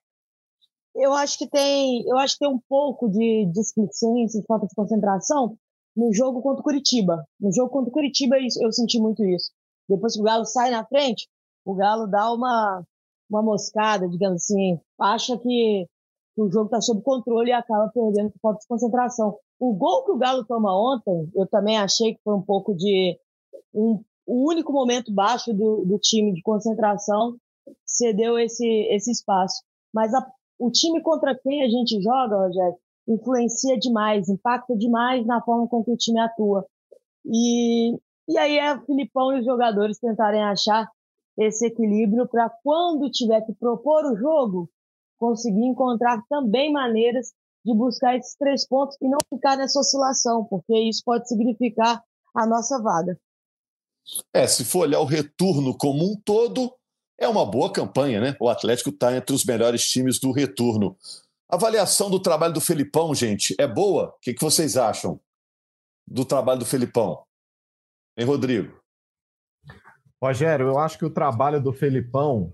Eu 0.95 1.13
acho 1.13 1.37
que 1.37 1.47
tem, 1.47 2.03
eu 2.07 2.17
acho 2.17 2.33
que 2.33 2.39
tem 2.39 2.49
um 2.49 2.59
pouco 2.67 3.07
de 3.07 3.49
displicência, 3.53 4.41
de 4.41 4.45
falta 4.45 4.67
de 4.67 4.75
concentração 4.75 5.55
no 5.95 6.13
jogo 6.13 6.41
contra 6.41 6.61
o 6.61 6.63
Curitiba. 6.63 7.23
No 7.39 7.51
jogo 7.53 7.69
contra 7.69 7.89
o 7.89 7.93
Curitiba 7.93 8.35
eu 8.61 8.71
senti 8.71 8.99
muito 8.99 9.23
isso. 9.23 9.51
Depois 9.87 10.15
que 10.15 10.21
o 10.21 10.23
Galo 10.23 10.45
sai 10.45 10.69
na 10.71 10.85
frente, 10.85 11.27
o 11.65 11.75
Galo 11.75 12.07
dá 12.07 12.31
uma, 12.31 12.83
uma 13.29 13.41
moscada, 13.41 14.07
digamos 14.07 14.43
assim, 14.43 14.79
acha 14.99 15.37
que, 15.37 15.87
o 16.37 16.49
jogo 16.49 16.65
está 16.65 16.81
sob 16.81 17.01
controle 17.01 17.49
e 17.49 17.53
acaba 17.53 17.91
perdendo 17.93 18.31
por 18.31 18.39
falta 18.41 18.59
de 18.59 18.67
concentração. 18.67 19.37
O 19.59 19.73
gol 19.73 20.05
que 20.05 20.11
o 20.11 20.17
Galo 20.17 20.45
toma 20.45 20.73
ontem, 20.73 21.29
eu 21.35 21.45
também 21.45 21.77
achei 21.77 22.15
que 22.15 22.21
foi 22.23 22.33
um 22.33 22.41
pouco 22.41 22.73
de 22.73 23.19
um, 23.73 24.03
o 24.25 24.49
único 24.49 24.71
momento 24.71 25.13
baixo 25.13 25.53
do, 25.53 25.85
do 25.85 25.99
time 25.99 26.33
de 26.33 26.41
concentração 26.41 27.35
cedeu 27.85 28.39
esse, 28.39 28.65
esse 28.89 29.11
espaço. 29.11 29.61
Mas 29.93 30.13
a, 30.13 30.25
o 30.57 30.71
time 30.71 31.01
contra 31.01 31.37
quem 31.37 31.63
a 31.63 31.69
gente 31.69 32.01
joga, 32.01 32.47
Rogério, 32.47 32.75
influencia 33.07 33.77
demais, 33.77 34.29
impacta 34.29 34.75
demais 34.75 35.25
na 35.25 35.41
forma 35.41 35.67
com 35.67 35.83
que 35.83 35.91
o 35.91 35.97
time 35.97 36.19
atua. 36.19 36.65
E, 37.25 37.95
e 38.27 38.37
aí 38.37 38.57
é 38.57 38.73
o 38.73 38.85
Filipão 38.85 39.33
e 39.33 39.39
os 39.39 39.45
jogadores 39.45 39.99
tentarem 39.99 40.41
achar 40.41 40.89
esse 41.47 41.65
equilíbrio 41.65 42.27
para 42.27 42.49
quando 42.63 43.09
tiver 43.09 43.41
que 43.41 43.53
propor 43.53 44.05
o 44.05 44.15
jogo, 44.15 44.69
conseguir 45.17 45.65
encontrar 45.65 46.21
também 46.29 46.71
maneiras 46.71 47.33
de 47.63 47.75
buscar 47.75 48.15
esses 48.15 48.35
três 48.35 48.67
pontos 48.67 48.97
e 49.01 49.07
não 49.07 49.19
ficar 49.29 49.55
nessa 49.55 49.79
oscilação, 49.79 50.45
porque 50.45 50.75
isso 50.77 51.03
pode 51.05 51.27
significar 51.27 52.03
a 52.35 52.45
nossa 52.45 52.81
vaga. 52.81 53.19
É, 54.33 54.47
se 54.47 54.65
for 54.65 54.79
olhar 54.79 54.99
o 54.99 55.05
retorno 55.05 55.77
como 55.77 56.11
um 56.11 56.19
todo, 56.25 56.73
é 57.19 57.27
uma 57.27 57.45
boa 57.45 57.71
campanha, 57.71 58.19
né? 58.19 58.35
O 58.39 58.49
Atlético 58.49 58.89
está 58.89 59.15
entre 59.15 59.35
os 59.35 59.45
melhores 59.45 59.87
times 59.87 60.19
do 60.19 60.31
retorno. 60.31 60.97
A 61.47 61.55
avaliação 61.55 62.09
do 62.09 62.19
trabalho 62.19 62.53
do 62.53 62.61
Felipão, 62.61 63.13
gente, 63.13 63.55
é 63.59 63.67
boa? 63.67 64.07
O 64.07 64.19
que, 64.21 64.33
que 64.33 64.43
vocês 64.43 64.75
acham 64.75 65.19
do 66.07 66.25
trabalho 66.25 66.59
do 66.59 66.65
Felipão? 66.65 67.23
Hein, 68.17 68.25
Rodrigo? 68.25 68.80
Rogério, 70.21 70.67
eu 70.67 70.77
acho 70.77 70.99
que 70.99 71.05
o 71.05 71.09
trabalho 71.09 71.61
do 71.61 71.73
Felipão 71.73 72.53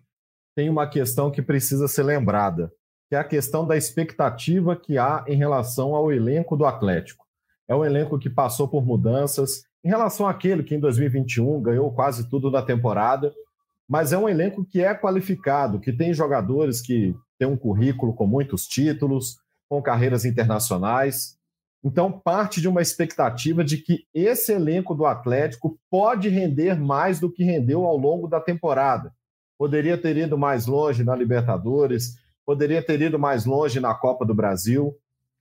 tem 0.56 0.70
uma 0.70 0.88
questão 0.88 1.30
que 1.30 1.42
precisa 1.42 1.88
ser 1.88 2.04
lembrada, 2.04 2.72
que 3.10 3.16
é 3.16 3.20
a 3.20 3.24
questão 3.24 3.68
da 3.68 3.76
expectativa 3.76 4.76
que 4.76 4.98
há 4.98 5.24
em 5.28 5.36
relação 5.36 5.94
ao 5.94 6.12
elenco 6.12 6.56
do 6.56 6.66
Atlético. 6.66 7.26
É 7.68 7.76
um 7.76 7.84
elenco 7.84 8.18
que 8.18 8.30
passou 8.30 8.68
por 8.68 8.86
mudanças, 8.86 9.64
em 9.84 9.90
relação 9.90 10.28
àquele 10.28 10.64
que 10.64 10.76
em 10.76 10.80
2021 10.80 11.62
ganhou 11.62 11.94
quase 11.94 12.30
tudo 12.30 12.50
na 12.50 12.62
temporada, 12.62 13.34
mas 13.88 14.12
é 14.12 14.18
um 14.18 14.28
elenco 14.28 14.66
que 14.66 14.82
é 14.82 14.94
qualificado, 14.96 15.80
que 15.80 15.94
tem 15.94 16.14
jogadores 16.14 16.82
que 16.82 17.14
têm 17.38 17.48
um 17.48 17.58
currículo 17.58 18.14
com 18.14 18.26
muitos 18.26 18.66
títulos, 18.66 19.38
com 19.70 19.82
carreiras 19.82 20.26
internacionais. 20.26 21.37
Então, 21.84 22.12
parte 22.12 22.60
de 22.60 22.68
uma 22.68 22.82
expectativa 22.82 23.64
de 23.64 23.78
que 23.78 24.06
esse 24.14 24.52
elenco 24.52 24.96
do 24.96 25.06
Atlético 25.06 25.80
pode 25.90 26.28
render 26.28 26.80
mais 26.80 27.20
do 27.20 27.32
que 27.32 27.44
rendeu 27.44 27.86
ao 27.86 27.98
longo 27.98 28.28
da 28.28 28.42
temporada. 28.42 29.14
Poderia 29.58 29.98
ter 29.98 30.18
ido 30.18 30.38
mais 30.38 30.66
longe 30.66 31.04
na 31.04 31.16
Libertadores, 31.16 32.18
poderia 32.46 32.82
ter 32.82 33.02
ido 33.02 33.18
mais 33.18 33.46
longe 33.46 33.80
na 33.80 33.94
Copa 33.94 34.26
do 34.26 34.34
Brasil. 34.34 34.96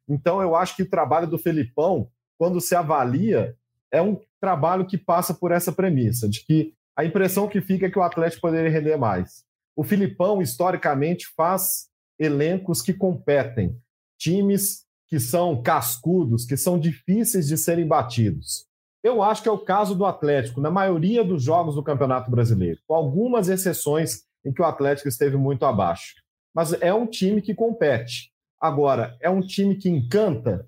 Então, 0.09 0.40
eu 0.40 0.55
acho 0.55 0.76
que 0.76 0.83
o 0.83 0.90
trabalho 0.90 1.26
do 1.26 1.38
Felipão, 1.38 2.09
quando 2.38 2.61
se 2.61 2.75
avalia, 2.75 3.57
é 3.90 4.00
um 4.00 4.21
trabalho 4.40 4.87
que 4.87 4.99
passa 4.99 5.35
por 5.35 5.50
essa 5.50 5.73
premissa, 5.73 6.28
de 6.28 6.45
que 6.45 6.75
a 6.97 7.05
impressão 7.05 7.49
que 7.49 7.61
fica 7.61 7.87
é 7.87 7.90
que 7.90 7.99
o 7.99 8.02
Atlético 8.02 8.43
poderia 8.43 8.71
render 8.71 8.97
mais. 8.97 9.45
O 9.75 9.85
Filipão, 9.85 10.40
historicamente, 10.40 11.26
faz 11.37 11.88
elencos 12.19 12.81
que 12.81 12.95
competem, 12.95 13.78
times 14.19 14.86
que 15.09 15.21
são 15.21 15.63
cascudos, 15.63 16.45
que 16.45 16.57
são 16.57 16.79
difíceis 16.79 17.47
de 17.47 17.57
serem 17.57 17.87
batidos. 17.87 18.67
Eu 19.03 19.23
acho 19.23 19.43
que 19.43 19.49
é 19.49 19.53
o 19.53 19.59
caso 19.59 19.95
do 19.95 20.05
Atlético, 20.05 20.61
na 20.61 20.71
maioria 20.71 21.23
dos 21.23 21.43
jogos 21.43 21.77
do 21.77 21.83
Campeonato 21.83 22.31
Brasileiro, 22.31 22.81
com 22.87 22.95
algumas 22.95 23.49
exceções 23.49 24.23
em 24.45 24.53
que 24.53 24.61
o 24.61 24.65
Atlético 24.65 25.09
esteve 25.09 25.37
muito 25.37 25.65
abaixo. 25.65 26.15
Mas 26.55 26.73
é 26.81 26.93
um 26.93 27.07
time 27.07 27.41
que 27.41 27.55
compete. 27.55 28.33
Agora, 28.61 29.17
é 29.21 29.31
um 29.31 29.41
time 29.41 29.77
que 29.77 29.89
encanta? 29.89 30.67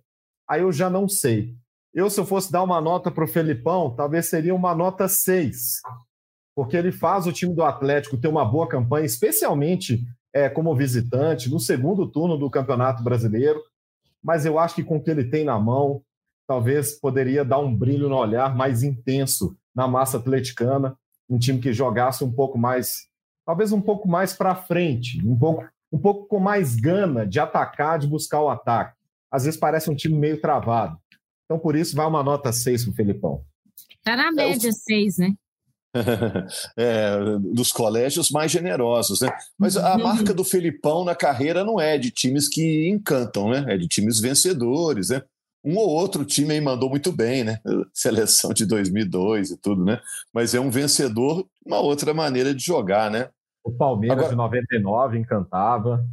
Aí 0.48 0.62
eu 0.62 0.72
já 0.72 0.88
não 0.88 1.08
sei. 1.08 1.54
Eu, 1.92 2.08
se 2.08 2.20
eu 2.20 2.26
fosse 2.26 2.52
dar 2.52 2.62
uma 2.62 2.80
nota 2.80 3.10
para 3.10 3.24
o 3.24 3.28
Felipão, 3.28 3.94
talvez 3.94 4.26
seria 4.26 4.54
uma 4.54 4.74
nota 4.74 5.08
6, 5.08 5.80
porque 6.54 6.76
ele 6.76 6.92
faz 6.92 7.26
o 7.26 7.32
time 7.32 7.54
do 7.54 7.62
Atlético 7.62 8.18
ter 8.18 8.28
uma 8.28 8.44
boa 8.44 8.68
campanha, 8.68 9.06
especialmente 9.06 10.04
é, 10.34 10.48
como 10.48 10.76
visitante, 10.76 11.50
no 11.50 11.58
segundo 11.58 12.06
turno 12.06 12.36
do 12.36 12.50
Campeonato 12.50 13.02
Brasileiro. 13.02 13.60
Mas 14.22 14.44
eu 14.44 14.58
acho 14.58 14.74
que 14.74 14.84
com 14.84 14.96
o 14.96 15.02
que 15.02 15.10
ele 15.10 15.24
tem 15.24 15.44
na 15.44 15.58
mão, 15.58 16.02
talvez 16.46 16.98
poderia 16.98 17.44
dar 17.44 17.58
um 17.58 17.74
brilho 17.74 18.08
no 18.08 18.16
olhar 18.16 18.56
mais 18.56 18.82
intenso 18.82 19.56
na 19.74 19.86
massa 19.86 20.16
atleticana, 20.16 20.96
um 21.28 21.38
time 21.38 21.60
que 21.60 21.72
jogasse 21.72 22.24
um 22.24 22.32
pouco 22.32 22.58
mais, 22.58 23.06
talvez 23.46 23.70
um 23.72 23.80
pouco 23.80 24.08
mais 24.08 24.32
para 24.32 24.54
frente, 24.54 25.24
um 25.26 25.38
pouco, 25.38 25.68
um 25.92 25.98
pouco 25.98 26.26
com 26.26 26.40
mais 26.40 26.74
gana 26.74 27.26
de 27.26 27.38
atacar, 27.38 27.98
de 27.98 28.06
buscar 28.06 28.40
o 28.40 28.48
ataque. 28.48 28.96
Às 29.30 29.44
vezes 29.44 29.60
parece 29.60 29.90
um 29.90 29.94
time 29.94 30.16
meio 30.16 30.40
travado. 30.40 30.98
Então, 31.44 31.58
por 31.58 31.76
isso, 31.76 31.94
vai 31.94 32.06
uma 32.06 32.22
nota 32.22 32.52
6 32.52 32.84
para 32.84 32.92
o 32.92 32.94
Felipão. 32.94 33.44
Está 33.90 34.16
na 34.16 34.32
média 34.32 34.72
6, 34.72 35.18
né? 35.18 35.34
é, 36.76 37.38
dos 37.52 37.72
colégios 37.72 38.30
mais 38.30 38.50
generosos, 38.50 39.20
né? 39.20 39.30
Mas 39.58 39.76
a 39.76 39.96
uhum. 39.96 40.02
marca 40.02 40.34
do 40.34 40.44
Felipão 40.44 41.04
na 41.04 41.14
carreira 41.14 41.64
não 41.64 41.80
é 41.80 41.96
de 41.98 42.10
times 42.10 42.48
que 42.48 42.88
encantam, 42.88 43.50
né? 43.50 43.64
É 43.68 43.76
de 43.76 43.88
times 43.88 44.20
vencedores, 44.20 45.10
né? 45.10 45.22
Um 45.64 45.76
ou 45.76 45.88
outro 45.88 46.24
time 46.24 46.54
aí 46.54 46.60
mandou 46.60 46.88
muito 46.88 47.10
bem, 47.10 47.44
né? 47.44 47.58
Seleção 47.92 48.52
de 48.52 48.64
2002 48.64 49.50
e 49.50 49.56
tudo, 49.56 49.84
né? 49.84 50.00
Mas 50.32 50.54
é 50.54 50.60
um 50.60 50.70
vencedor, 50.70 51.46
uma 51.64 51.80
outra 51.80 52.14
maneira 52.14 52.54
de 52.54 52.64
jogar, 52.64 53.10
né? 53.10 53.28
O 53.64 53.72
Palmeiras 53.72 54.18
Agora... 54.18 54.30
de 54.30 54.36
99 54.36 55.18
encantava. 55.18 56.04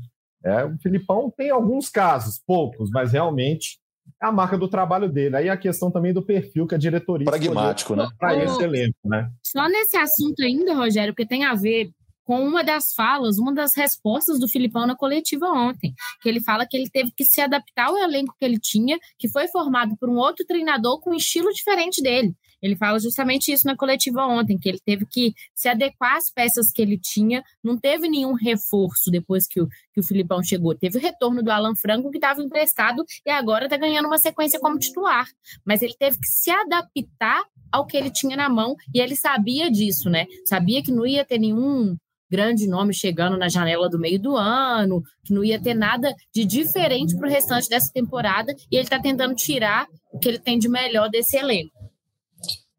É, 0.44 0.64
o 0.64 0.78
Filipão 0.78 1.34
tem 1.36 1.50
alguns 1.50 1.90
casos, 1.90 2.40
poucos, 2.46 2.90
mas 2.92 3.14
realmente 3.14 3.80
a 4.22 4.32
marca 4.32 4.58
do 4.58 4.68
trabalho 4.68 5.10
dele. 5.10 5.36
Aí 5.36 5.50
a 5.50 5.58
questão 5.58 5.92
também 5.92 6.14
do 6.14 6.22
perfil 6.22 6.68
que 6.68 6.76
a 6.76 6.78
diretoria 6.78 7.26
pragmático, 7.26 7.96
né? 7.96 8.08
Para 8.20 8.44
esse 8.44 8.62
elenco, 8.62 8.98
né? 9.04 9.30
Só 9.56 9.70
nesse 9.70 9.96
assunto 9.96 10.42
ainda, 10.44 10.74
Rogério, 10.74 11.14
porque 11.14 11.26
tem 11.26 11.46
a 11.46 11.56
ver 11.56 11.90
com 12.26 12.46
uma 12.46 12.62
das 12.62 12.94
falas, 12.94 13.38
uma 13.38 13.54
das 13.54 13.74
respostas 13.74 14.38
do 14.38 14.50
Filipão 14.50 14.86
na 14.86 14.98
coletiva 14.98 15.46
ontem, 15.46 15.94
que 16.22 16.28
ele 16.28 16.42
fala 16.42 16.66
que 16.70 16.76
ele 16.76 16.90
teve 16.90 17.12
que 17.16 17.24
se 17.24 17.40
adaptar 17.40 17.86
ao 17.86 17.98
elenco 17.98 18.36
que 18.38 18.44
ele 18.44 18.60
tinha, 18.60 19.00
que 19.18 19.30
foi 19.30 19.48
formado 19.48 19.96
por 19.98 20.10
um 20.10 20.18
outro 20.18 20.46
treinador 20.46 21.00
com 21.00 21.12
um 21.12 21.16
estilo 21.16 21.54
diferente 21.54 22.02
dele. 22.02 22.36
Ele 22.66 22.76
fala 22.76 22.98
justamente 23.00 23.52
isso 23.52 23.68
na 23.68 23.78
coletiva 23.78 24.26
ontem, 24.26 24.58
que 24.58 24.68
ele 24.68 24.80
teve 24.84 25.06
que 25.06 25.36
se 25.54 25.70
adequar 25.70 26.16
às 26.16 26.32
peças 26.32 26.72
que 26.72 26.82
ele 26.82 26.98
tinha, 26.98 27.44
não 27.64 27.78
teve 27.78 28.10
nenhum 28.10 28.34
reforço 28.34 29.12
depois 29.12 29.46
que 29.48 29.62
o, 29.62 29.68
que 29.94 30.00
o 30.00 30.04
Filipão 30.04 30.42
chegou. 30.42 30.76
Teve 30.76 30.98
o 30.98 31.02
retorno 31.02 31.44
do 31.44 31.52
Alan 31.52 31.76
Franco, 31.76 32.10
que 32.10 32.18
estava 32.18 32.42
emprestado 32.42 33.06
e 33.24 33.30
agora 33.30 33.66
está 33.66 33.78
ganhando 33.78 34.08
uma 34.08 34.18
sequência 34.18 34.60
como 34.60 34.80
titular. 34.80 35.28
Mas 35.64 35.84
ele 35.84 35.94
teve 35.94 36.18
que 36.20 36.28
se 36.28 36.50
adaptar 36.50 37.44
ao 37.72 37.86
que 37.86 37.96
ele 37.96 38.10
tinha 38.10 38.36
na 38.36 38.50
mão 38.50 38.76
e 38.92 39.00
ele 39.00 39.16
sabia 39.16 39.70
disso, 39.70 40.10
né? 40.10 40.26
Sabia 40.46 40.82
que 40.82 40.92
não 40.92 41.06
ia 41.06 41.24
ter 41.24 41.38
nenhum 41.38 41.96
grande 42.32 42.68
nome 42.68 42.96
chegando 42.96 43.38
na 43.38 43.48
janela 43.48 43.88
do 43.88 44.00
meio 44.00 44.20
do 44.20 44.36
ano, 44.36 45.04
que 45.24 45.36
não 45.36 45.44
ia 45.44 45.62
ter 45.62 45.76
nada 45.76 46.12
de 46.34 46.44
diferente 46.44 47.16
para 47.16 47.28
o 47.28 47.32
restante 47.32 47.70
dessa 47.70 47.94
temporada, 47.94 48.52
e 48.72 48.76
ele 48.76 48.86
está 48.86 49.00
tentando 49.00 49.36
tirar 49.36 49.86
o 50.12 50.18
que 50.18 50.28
ele 50.28 50.40
tem 50.40 50.58
de 50.58 50.68
melhor 50.68 51.10
desse 51.12 51.38
elenco 51.38 51.75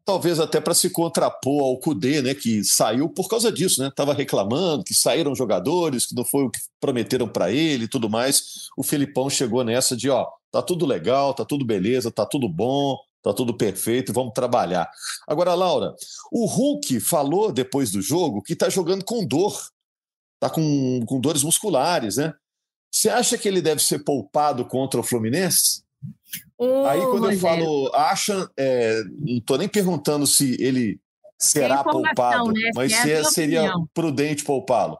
talvez 0.07 0.39
até 0.39 0.61
para 0.61 0.73
se 0.73 0.89
contrapor 0.89 1.61
ao 1.61 1.77
Cudê, 1.77 2.21
né, 2.21 2.33
que 2.33 2.63
saiu 2.63 3.09
por 3.09 3.27
causa 3.27 3.51
disso, 3.51 3.83
né? 3.83 3.91
Tava 3.93 4.13
reclamando 4.13 4.85
que 4.85 4.93
saíram 4.93 5.35
jogadores, 5.35 6.05
que 6.05 6.15
não 6.15 6.23
foi 6.23 6.45
o 6.45 6.49
que 6.49 6.61
prometeram 6.79 7.27
para 7.27 7.51
ele 7.51 7.83
e 7.83 7.87
tudo 7.89 8.09
mais. 8.09 8.69
O 8.77 8.83
Felipão 8.83 9.29
chegou 9.29 9.65
nessa 9.65 9.97
de, 9.97 10.09
ó, 10.09 10.25
tá 10.49 10.61
tudo 10.61 10.85
legal, 10.85 11.33
tá 11.33 11.43
tudo 11.43 11.65
beleza, 11.65 12.09
tá 12.09 12.25
tudo 12.25 12.47
bom, 12.47 12.97
tá 13.21 13.33
tudo 13.33 13.53
perfeito, 13.53 14.13
vamos 14.13 14.31
trabalhar. 14.33 14.89
Agora, 15.27 15.53
Laura, 15.53 15.93
o 16.31 16.45
Hulk 16.45 17.01
falou 17.01 17.51
depois 17.51 17.91
do 17.91 18.01
jogo 18.01 18.41
que 18.41 18.55
tá 18.55 18.69
jogando 18.69 19.03
com 19.03 19.27
dor, 19.27 19.59
tá 20.39 20.49
com, 20.49 21.01
com 21.05 21.19
dores 21.19 21.43
musculares, 21.43 22.15
né? 22.15 22.33
Você 22.89 23.09
acha 23.09 23.37
que 23.37 23.45
ele 23.45 23.61
deve 23.61 23.83
ser 23.83 23.99
poupado 24.05 24.63
contra 24.63 25.01
o 25.01 25.03
Fluminense? 25.03 25.83
Aí 26.89 27.01
quando 27.01 27.25
Rogério. 27.25 27.33
eu 27.33 27.39
falo 27.39 27.91
acha, 27.93 28.49
é, 28.57 29.03
não 29.19 29.37
estou 29.37 29.57
nem 29.57 29.67
perguntando 29.67 30.25
se 30.25 30.57
ele 30.61 30.99
será 31.37 31.83
poupado, 31.83 32.51
né? 32.51 32.71
mas 32.75 32.93
se 32.93 33.11
é, 33.11 33.23
seria 33.23 33.61
opinião. 33.61 33.89
prudente 33.93 34.43
poupá-lo. 34.43 34.97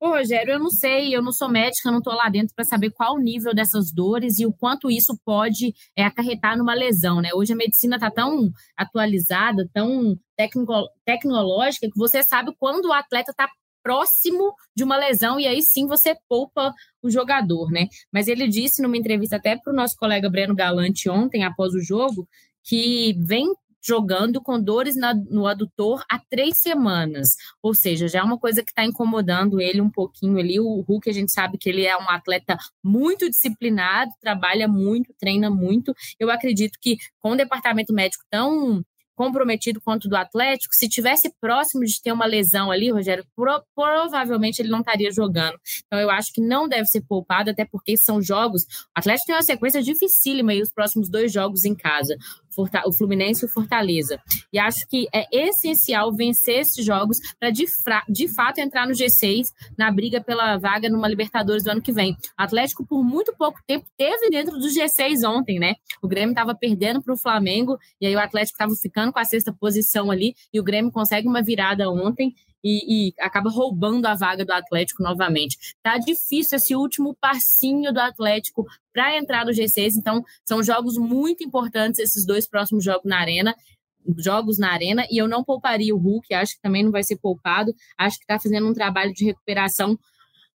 Ô, 0.00 0.10
Rogério, 0.10 0.52
eu 0.52 0.58
não 0.60 0.70
sei, 0.70 1.12
eu 1.12 1.20
não 1.20 1.32
sou 1.32 1.48
médica, 1.48 1.90
não 1.90 1.98
estou 1.98 2.14
lá 2.14 2.28
dentro 2.28 2.54
para 2.54 2.64
saber 2.64 2.90
qual 2.90 3.16
o 3.16 3.20
nível 3.20 3.52
dessas 3.52 3.90
dores 3.90 4.38
e 4.38 4.46
o 4.46 4.52
quanto 4.52 4.88
isso 4.88 5.18
pode 5.24 5.74
é, 5.96 6.04
acarretar 6.04 6.56
numa 6.56 6.72
lesão, 6.72 7.20
né? 7.20 7.30
Hoje 7.34 7.52
a 7.52 7.56
medicina 7.56 7.96
está 7.96 8.08
tão 8.08 8.48
atualizada, 8.76 9.68
tão 9.74 10.16
tecnico, 10.36 10.72
tecnológica, 11.04 11.88
que 11.88 11.98
você 11.98 12.22
sabe 12.22 12.54
quando 12.60 12.86
o 12.86 12.92
atleta 12.92 13.32
está 13.32 13.48
próximo 13.88 14.54
de 14.76 14.84
uma 14.84 14.98
lesão, 14.98 15.40
e 15.40 15.46
aí 15.46 15.62
sim 15.62 15.86
você 15.86 16.14
poupa 16.28 16.74
o 17.02 17.10
jogador, 17.10 17.70
né? 17.70 17.88
Mas 18.12 18.28
ele 18.28 18.46
disse 18.46 18.82
numa 18.82 18.98
entrevista 18.98 19.36
até 19.36 19.56
para 19.56 19.72
o 19.72 19.74
nosso 19.74 19.96
colega 19.96 20.28
Breno 20.28 20.54
Galante 20.54 21.08
ontem, 21.08 21.42
após 21.42 21.72
o 21.72 21.80
jogo, 21.80 22.28
que 22.62 23.16
vem 23.18 23.46
jogando 23.82 24.42
com 24.42 24.60
dores 24.60 24.94
na, 24.94 25.14
no 25.14 25.46
adutor 25.46 26.04
há 26.10 26.18
três 26.18 26.58
semanas. 26.58 27.30
Ou 27.62 27.72
seja, 27.72 28.08
já 28.08 28.18
é 28.18 28.22
uma 28.22 28.38
coisa 28.38 28.62
que 28.62 28.70
está 28.70 28.84
incomodando 28.84 29.58
ele 29.58 29.80
um 29.80 29.90
pouquinho 29.90 30.36
ali. 30.36 30.60
O 30.60 30.82
Hulk, 30.82 31.08
a 31.08 31.14
gente 31.14 31.32
sabe 31.32 31.56
que 31.56 31.70
ele 31.70 31.86
é 31.86 31.96
um 31.96 32.10
atleta 32.10 32.58
muito 32.84 33.30
disciplinado, 33.30 34.10
trabalha 34.20 34.68
muito, 34.68 35.14
treina 35.18 35.48
muito. 35.48 35.94
Eu 36.20 36.30
acredito 36.30 36.78
que 36.78 36.98
com 37.20 37.30
o 37.30 37.36
departamento 37.36 37.94
médico 37.94 38.24
tão 38.28 38.84
comprometido 39.18 39.80
quanto 39.80 40.08
do 40.08 40.16
Atlético, 40.16 40.72
se 40.72 40.88
tivesse 40.88 41.28
próximo 41.40 41.84
de 41.84 42.00
ter 42.00 42.12
uma 42.12 42.24
lesão 42.24 42.70
ali, 42.70 42.88
Rogério, 42.88 43.26
pro, 43.34 43.60
provavelmente 43.74 44.62
ele 44.62 44.68
não 44.68 44.78
estaria 44.78 45.10
jogando. 45.10 45.58
Então 45.86 45.98
eu 45.98 46.08
acho 46.08 46.32
que 46.32 46.40
não 46.40 46.68
deve 46.68 46.86
ser 46.86 47.00
poupado, 47.00 47.50
até 47.50 47.64
porque 47.64 47.96
são 47.96 48.22
jogos. 48.22 48.62
O 48.62 48.66
Atlético 48.94 49.26
tem 49.26 49.34
uma 49.34 49.42
sequência 49.42 49.82
dificílima 49.82 50.52
aí 50.52 50.62
os 50.62 50.70
próximos 50.70 51.08
dois 51.08 51.32
jogos 51.32 51.64
em 51.64 51.74
casa 51.74 52.16
o 52.62 52.92
Fluminense 52.92 53.44
e 53.44 53.46
o 53.46 53.50
Fortaleza. 53.50 54.20
E 54.52 54.58
acho 54.58 54.86
que 54.88 55.06
é 55.12 55.26
essencial 55.30 56.14
vencer 56.14 56.60
esses 56.60 56.84
jogos 56.84 57.18
para 57.38 57.50
de, 57.50 57.64
de, 58.08 58.34
fato 58.34 58.58
entrar 58.58 58.86
no 58.86 58.92
G6 58.92 59.46
na 59.76 59.90
briga 59.90 60.20
pela 60.20 60.56
vaga 60.58 60.88
numa 60.88 61.08
Libertadores 61.08 61.64
do 61.64 61.70
ano 61.70 61.82
que 61.82 61.92
vem. 61.92 62.12
O 62.12 62.42
Atlético, 62.42 62.86
por 62.86 63.04
muito 63.04 63.34
pouco 63.36 63.60
tempo, 63.66 63.86
teve 63.96 64.30
dentro 64.30 64.58
do 64.58 64.66
G6 64.68 65.28
ontem, 65.28 65.58
né? 65.58 65.74
O 66.02 66.08
Grêmio 66.08 66.30
estava 66.30 66.54
perdendo 66.54 67.02
para 67.02 67.14
o 67.14 67.18
Flamengo, 67.18 67.78
e 68.00 68.06
aí 68.06 68.14
o 68.14 68.20
Atlético 68.20 68.54
estava 68.54 68.74
ficando 68.74 69.12
com 69.12 69.18
a 69.18 69.24
sexta 69.24 69.52
posição 69.52 70.10
ali, 70.10 70.34
e 70.52 70.60
o 70.60 70.64
Grêmio 70.64 70.90
consegue 70.90 71.28
uma 71.28 71.42
virada 71.42 71.90
ontem 71.90 72.34
e, 72.62 73.08
e, 73.08 73.14
acaba 73.20 73.50
roubando 73.50 74.06
a 74.06 74.14
vaga 74.14 74.44
do 74.44 74.52
Atlético 74.52 75.02
novamente. 75.02 75.58
Tá 75.82 75.98
difícil 75.98 76.56
esse 76.56 76.74
último 76.74 77.16
passinho 77.20 77.92
do 77.92 78.00
Atlético 78.00 78.66
para 78.92 79.16
entrar 79.16 79.44
no 79.44 79.52
G6, 79.52 79.94
então 79.96 80.24
são 80.44 80.62
jogos 80.62 80.96
muito 80.96 81.44
importantes 81.44 82.00
esses 82.00 82.26
dois 82.26 82.48
próximos 82.48 82.84
jogos 82.84 83.04
na 83.04 83.20
Arena. 83.20 83.54
Jogos 84.16 84.58
na 84.58 84.72
arena, 84.72 85.04
e 85.10 85.18
eu 85.18 85.28
não 85.28 85.44
pouparia 85.44 85.94
o 85.94 85.98
Hulk, 85.98 86.32
acho 86.32 86.54
que 86.54 86.62
também 86.62 86.82
não 86.82 86.90
vai 86.90 87.02
ser 87.02 87.16
poupado. 87.16 87.74
Acho 87.98 88.16
que 88.16 88.24
está 88.24 88.40
fazendo 88.40 88.66
um 88.66 88.72
trabalho 88.72 89.12
de 89.12 89.22
recuperação 89.22 89.98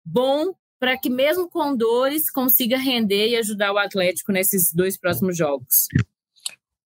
bom 0.05 0.55
para 0.79 0.97
que, 0.97 1.11
mesmo 1.11 1.49
com 1.49 1.77
dores, 1.77 2.31
consiga 2.31 2.79
render 2.79 3.29
e 3.29 3.37
ajudar 3.37 3.73
o 3.73 3.79
Atlético 3.79 4.31
nesses 4.31 4.73
dois 4.73 4.97
próximos 4.97 5.37
jogos. 5.37 5.89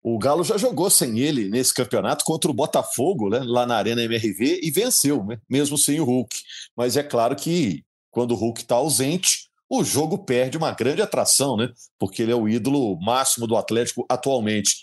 O 0.07 0.19
Galo 0.19 0.43
já 0.43 0.55
jogou 0.55 0.87
sem 0.87 1.17
ele 1.17 1.49
nesse 1.49 1.73
campeonato 1.73 2.23
contra 2.23 2.51
o 2.51 2.53
Botafogo, 2.53 3.27
né, 3.27 3.39
lá 3.43 3.65
na 3.65 3.75
Arena 3.75 4.03
MRV, 4.03 4.59
e 4.61 4.69
venceu, 4.69 5.23
né, 5.23 5.39
mesmo 5.49 5.79
sem 5.79 5.99
o 5.99 6.03
Hulk. 6.03 6.37
Mas 6.77 6.95
é 6.95 7.01
claro 7.01 7.35
que 7.35 7.83
quando 8.11 8.29
o 8.29 8.35
Hulk 8.35 8.61
está 8.61 8.75
ausente, 8.75 9.49
o 9.67 9.83
jogo 9.83 10.19
perde 10.19 10.59
uma 10.59 10.71
grande 10.73 11.01
atração, 11.01 11.57
né? 11.57 11.73
Porque 11.97 12.21
ele 12.21 12.31
é 12.31 12.35
o 12.35 12.47
ídolo 12.47 12.95
máximo 13.01 13.47
do 13.47 13.57
Atlético 13.57 14.05
atualmente. 14.07 14.75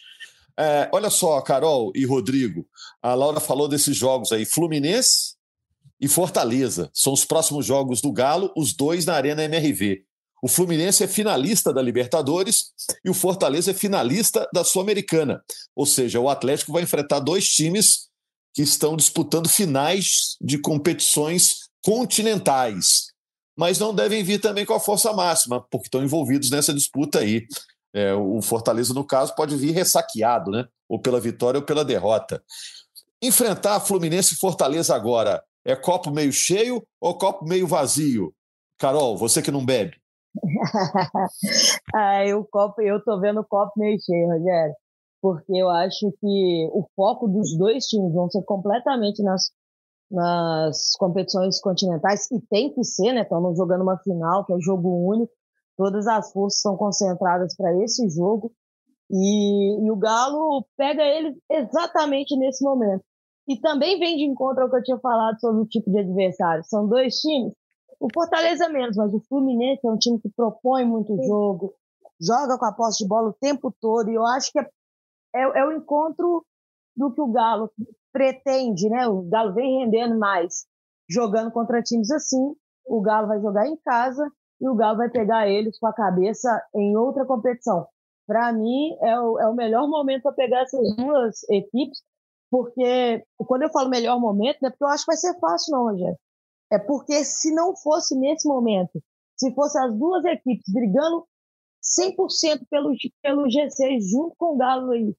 É, 0.59 0.91
olha 0.93 1.09
só, 1.09 1.41
Carol 1.41 1.93
e 1.95 2.05
Rodrigo, 2.05 2.67
a 3.01 3.15
Laura 3.15 3.39
falou 3.39 3.69
desses 3.69 3.97
jogos 3.97 4.33
aí, 4.33 4.45
Fluminense 4.45 5.37
e 6.01 6.09
Fortaleza. 6.09 6.91
São 6.93 7.13
os 7.13 7.25
próximos 7.25 7.65
jogos 7.65 8.01
do 8.01 8.11
Galo, 8.11 8.53
os 8.57 8.75
dois 8.75 9.07
na 9.07 9.15
Arena 9.15 9.45
MRV. 9.45 10.05
O 10.43 10.49
Fluminense 10.49 11.05
é 11.05 11.07
finalista 11.07 11.73
da 11.73 11.81
Libertadores 11.81 12.73
e 13.05 13.09
o 13.09 13.15
Fortaleza 13.15 13.71
é 13.71 13.75
finalista 13.75 14.49
da 14.53 14.65
Sul-Americana. 14.65 15.41
Ou 15.77 15.87
seja, 15.87 16.19
o 16.19 16.29
Atlético 16.29 16.73
vai 16.73 16.83
enfrentar 16.83 17.21
dois 17.21 17.49
times 17.49 18.09
que 18.53 18.61
estão 18.61 18.97
disputando 18.97 19.49
finais 19.49 20.37
de 20.41 20.59
competições 20.59 21.69
continentais. 21.81 23.13
Mas 23.57 23.79
não 23.79 23.95
devem 23.95 24.25
vir 24.25 24.41
também 24.41 24.67
com 24.67 24.75
a 24.75 24.81
força 24.81 25.13
máxima, 25.13 25.65
porque 25.71 25.87
estão 25.87 26.03
envolvidos 26.03 26.51
nessa 26.51 26.75
disputa 26.75 27.21
aí. 27.21 27.47
É, 27.95 28.13
o 28.13 28.43
Fortaleza, 28.43 28.93
no 28.93 29.07
caso, 29.07 29.37
pode 29.37 29.55
vir 29.55 29.71
ressaqueado, 29.71 30.51
né? 30.51 30.67
Ou 30.89 30.99
pela 30.99 31.21
vitória 31.21 31.61
ou 31.61 31.65
pela 31.65 31.85
derrota. 31.85 32.43
Enfrentar 33.23 33.79
Fluminense 33.79 34.35
e 34.35 34.39
Fortaleza 34.39 34.93
agora 34.93 35.41
é 35.65 35.77
copo 35.77 36.11
meio 36.11 36.33
cheio 36.33 36.85
ou 37.01 37.17
copo 37.17 37.45
meio 37.45 37.69
vazio? 37.69 38.35
Carol, 38.77 39.17
você 39.17 39.41
que 39.41 39.53
não 39.53 39.65
bebe. 39.65 40.02
ah, 41.95 42.23
o 42.37 42.45
copo, 42.45 42.81
eu 42.83 43.03
tô 43.03 43.19
vendo 43.21 43.41
o 43.41 43.45
copo 43.45 43.73
meio 43.77 43.99
cheio, 44.01 44.29
Rogério, 44.29 44.75
porque 45.21 45.53
eu 45.57 45.69
acho 45.69 46.13
que 46.21 46.69
o 46.73 46.87
foco 46.95 47.29
dos 47.29 47.57
dois 47.57 47.87
times 47.87 48.13
vão 48.13 48.31
ser 48.31 48.43
completamente 48.43 49.23
nas, 49.23 49.51
nas 50.11 50.93
competições 50.99 51.61
continentais, 51.61 52.31
e 52.31 52.41
tem 52.49 52.73
que 52.73 52.85
ser, 52.85 53.13
né? 53.13 53.23
Estamos 53.23 53.57
jogando 53.57 53.83
uma 53.83 53.99
final, 53.99 54.45
que 54.45 54.53
é 54.53 54.61
jogo 54.61 55.09
único, 55.09 55.33
todas 55.77 56.07
as 56.07 56.33
forças 56.33 56.61
são 56.61 56.77
concentradas 56.77 57.57
para 57.57 57.77
esse 57.83 58.09
jogo, 58.09 58.53
e, 59.11 59.87
e, 59.87 59.91
o 59.91 59.97
Galo 59.97 60.65
pega 60.77 61.03
ele 61.03 61.37
exatamente 61.51 62.35
nesse 62.37 62.65
momento. 62.65 63.05
E 63.47 63.61
também 63.61 63.99
vem 63.99 64.17
de 64.17 64.25
encontro 64.25 64.63
ao 64.63 64.71
que 64.71 64.77
eu 64.77 64.83
tinha 64.83 64.99
falado 64.99 65.39
sobre 65.39 65.63
o 65.63 65.67
tipo 65.67 65.91
de 65.91 65.99
adversário. 65.99 66.65
São 66.65 66.89
dois 66.89 67.17
times 67.17 67.53
o 68.03 68.09
Fortaleza 68.13 68.69
menos, 68.69 68.97
mas 68.97 69.15
o 69.15 69.21
Fluminense 69.21 69.87
é 69.87 69.91
um 69.91 69.97
time 69.97 70.21
que 70.21 70.29
propõe 70.29 70.85
muito 70.85 71.17
jogo, 71.25 71.73
joga 72.21 72.59
com 72.59 72.65
a 72.65 72.73
posse 72.73 73.05
de 73.05 73.09
bola 73.09 73.29
o 73.29 73.35
tempo 73.35 73.73
todo, 73.81 74.11
e 74.11 74.15
eu 74.15 74.27
acho 74.27 74.51
que 74.51 74.59
é, 74.59 74.67
é, 75.37 75.61
é 75.61 75.65
o 75.65 75.71
encontro 75.71 76.45
do 76.97 77.13
que 77.13 77.21
o 77.21 77.31
Galo 77.31 77.71
pretende, 78.13 78.89
né? 78.89 79.07
O 79.07 79.23
Galo 79.23 79.55
vem 79.55 79.85
rendendo 79.85 80.19
mais 80.19 80.67
jogando 81.09 81.53
contra 81.53 81.81
times 81.81 82.11
assim, 82.11 82.55
o 82.87 83.01
Galo 83.01 83.29
vai 83.29 83.41
jogar 83.41 83.69
em 83.69 83.77
casa 83.77 84.29
e 84.61 84.69
o 84.69 84.75
Galo 84.75 84.97
vai 84.99 85.09
pegar 85.09 85.49
eles 85.49 85.79
com 85.79 85.87
a 85.87 85.95
cabeça 85.95 86.51
em 86.75 86.97
outra 86.97 87.25
competição. 87.25 87.87
Para 88.27 88.53
mim, 88.53 88.97
é 89.01 89.19
o, 89.21 89.39
é 89.39 89.49
o 89.49 89.55
melhor 89.55 89.87
momento 89.89 90.23
para 90.23 90.33
pegar 90.33 90.63
essas 90.63 90.97
duas 90.97 91.49
equipes, 91.49 92.03
porque 92.51 93.25
quando 93.47 93.63
eu 93.63 93.71
falo 93.71 93.89
melhor 93.89 94.19
momento, 94.19 94.59
não 94.61 94.69
é 94.69 94.71
porque 94.73 94.85
eu 94.85 94.89
acho 94.89 95.05
que 95.05 95.13
vai 95.13 95.17
ser 95.17 95.39
fácil, 95.39 95.71
não, 95.71 95.85
Rogério. 95.85 96.19
É 96.73 96.79
porque 96.79 97.23
se 97.23 97.55
não 97.55 97.77
fosse 97.77 98.19
nesse 98.19 98.49
momento, 98.49 98.99
se 99.37 99.55
fosse 99.55 99.79
as 99.79 99.95
duas 99.95 100.25
equipes 100.25 100.65
brigando 100.73 101.27
100% 101.83 102.67
pelo, 102.71 102.95
pelo 103.23 103.45
G6 103.45 104.11
junto 104.11 104.35
com 104.39 104.55
o 104.55 104.57
Galo 104.57 104.93
aí, 104.93 105.15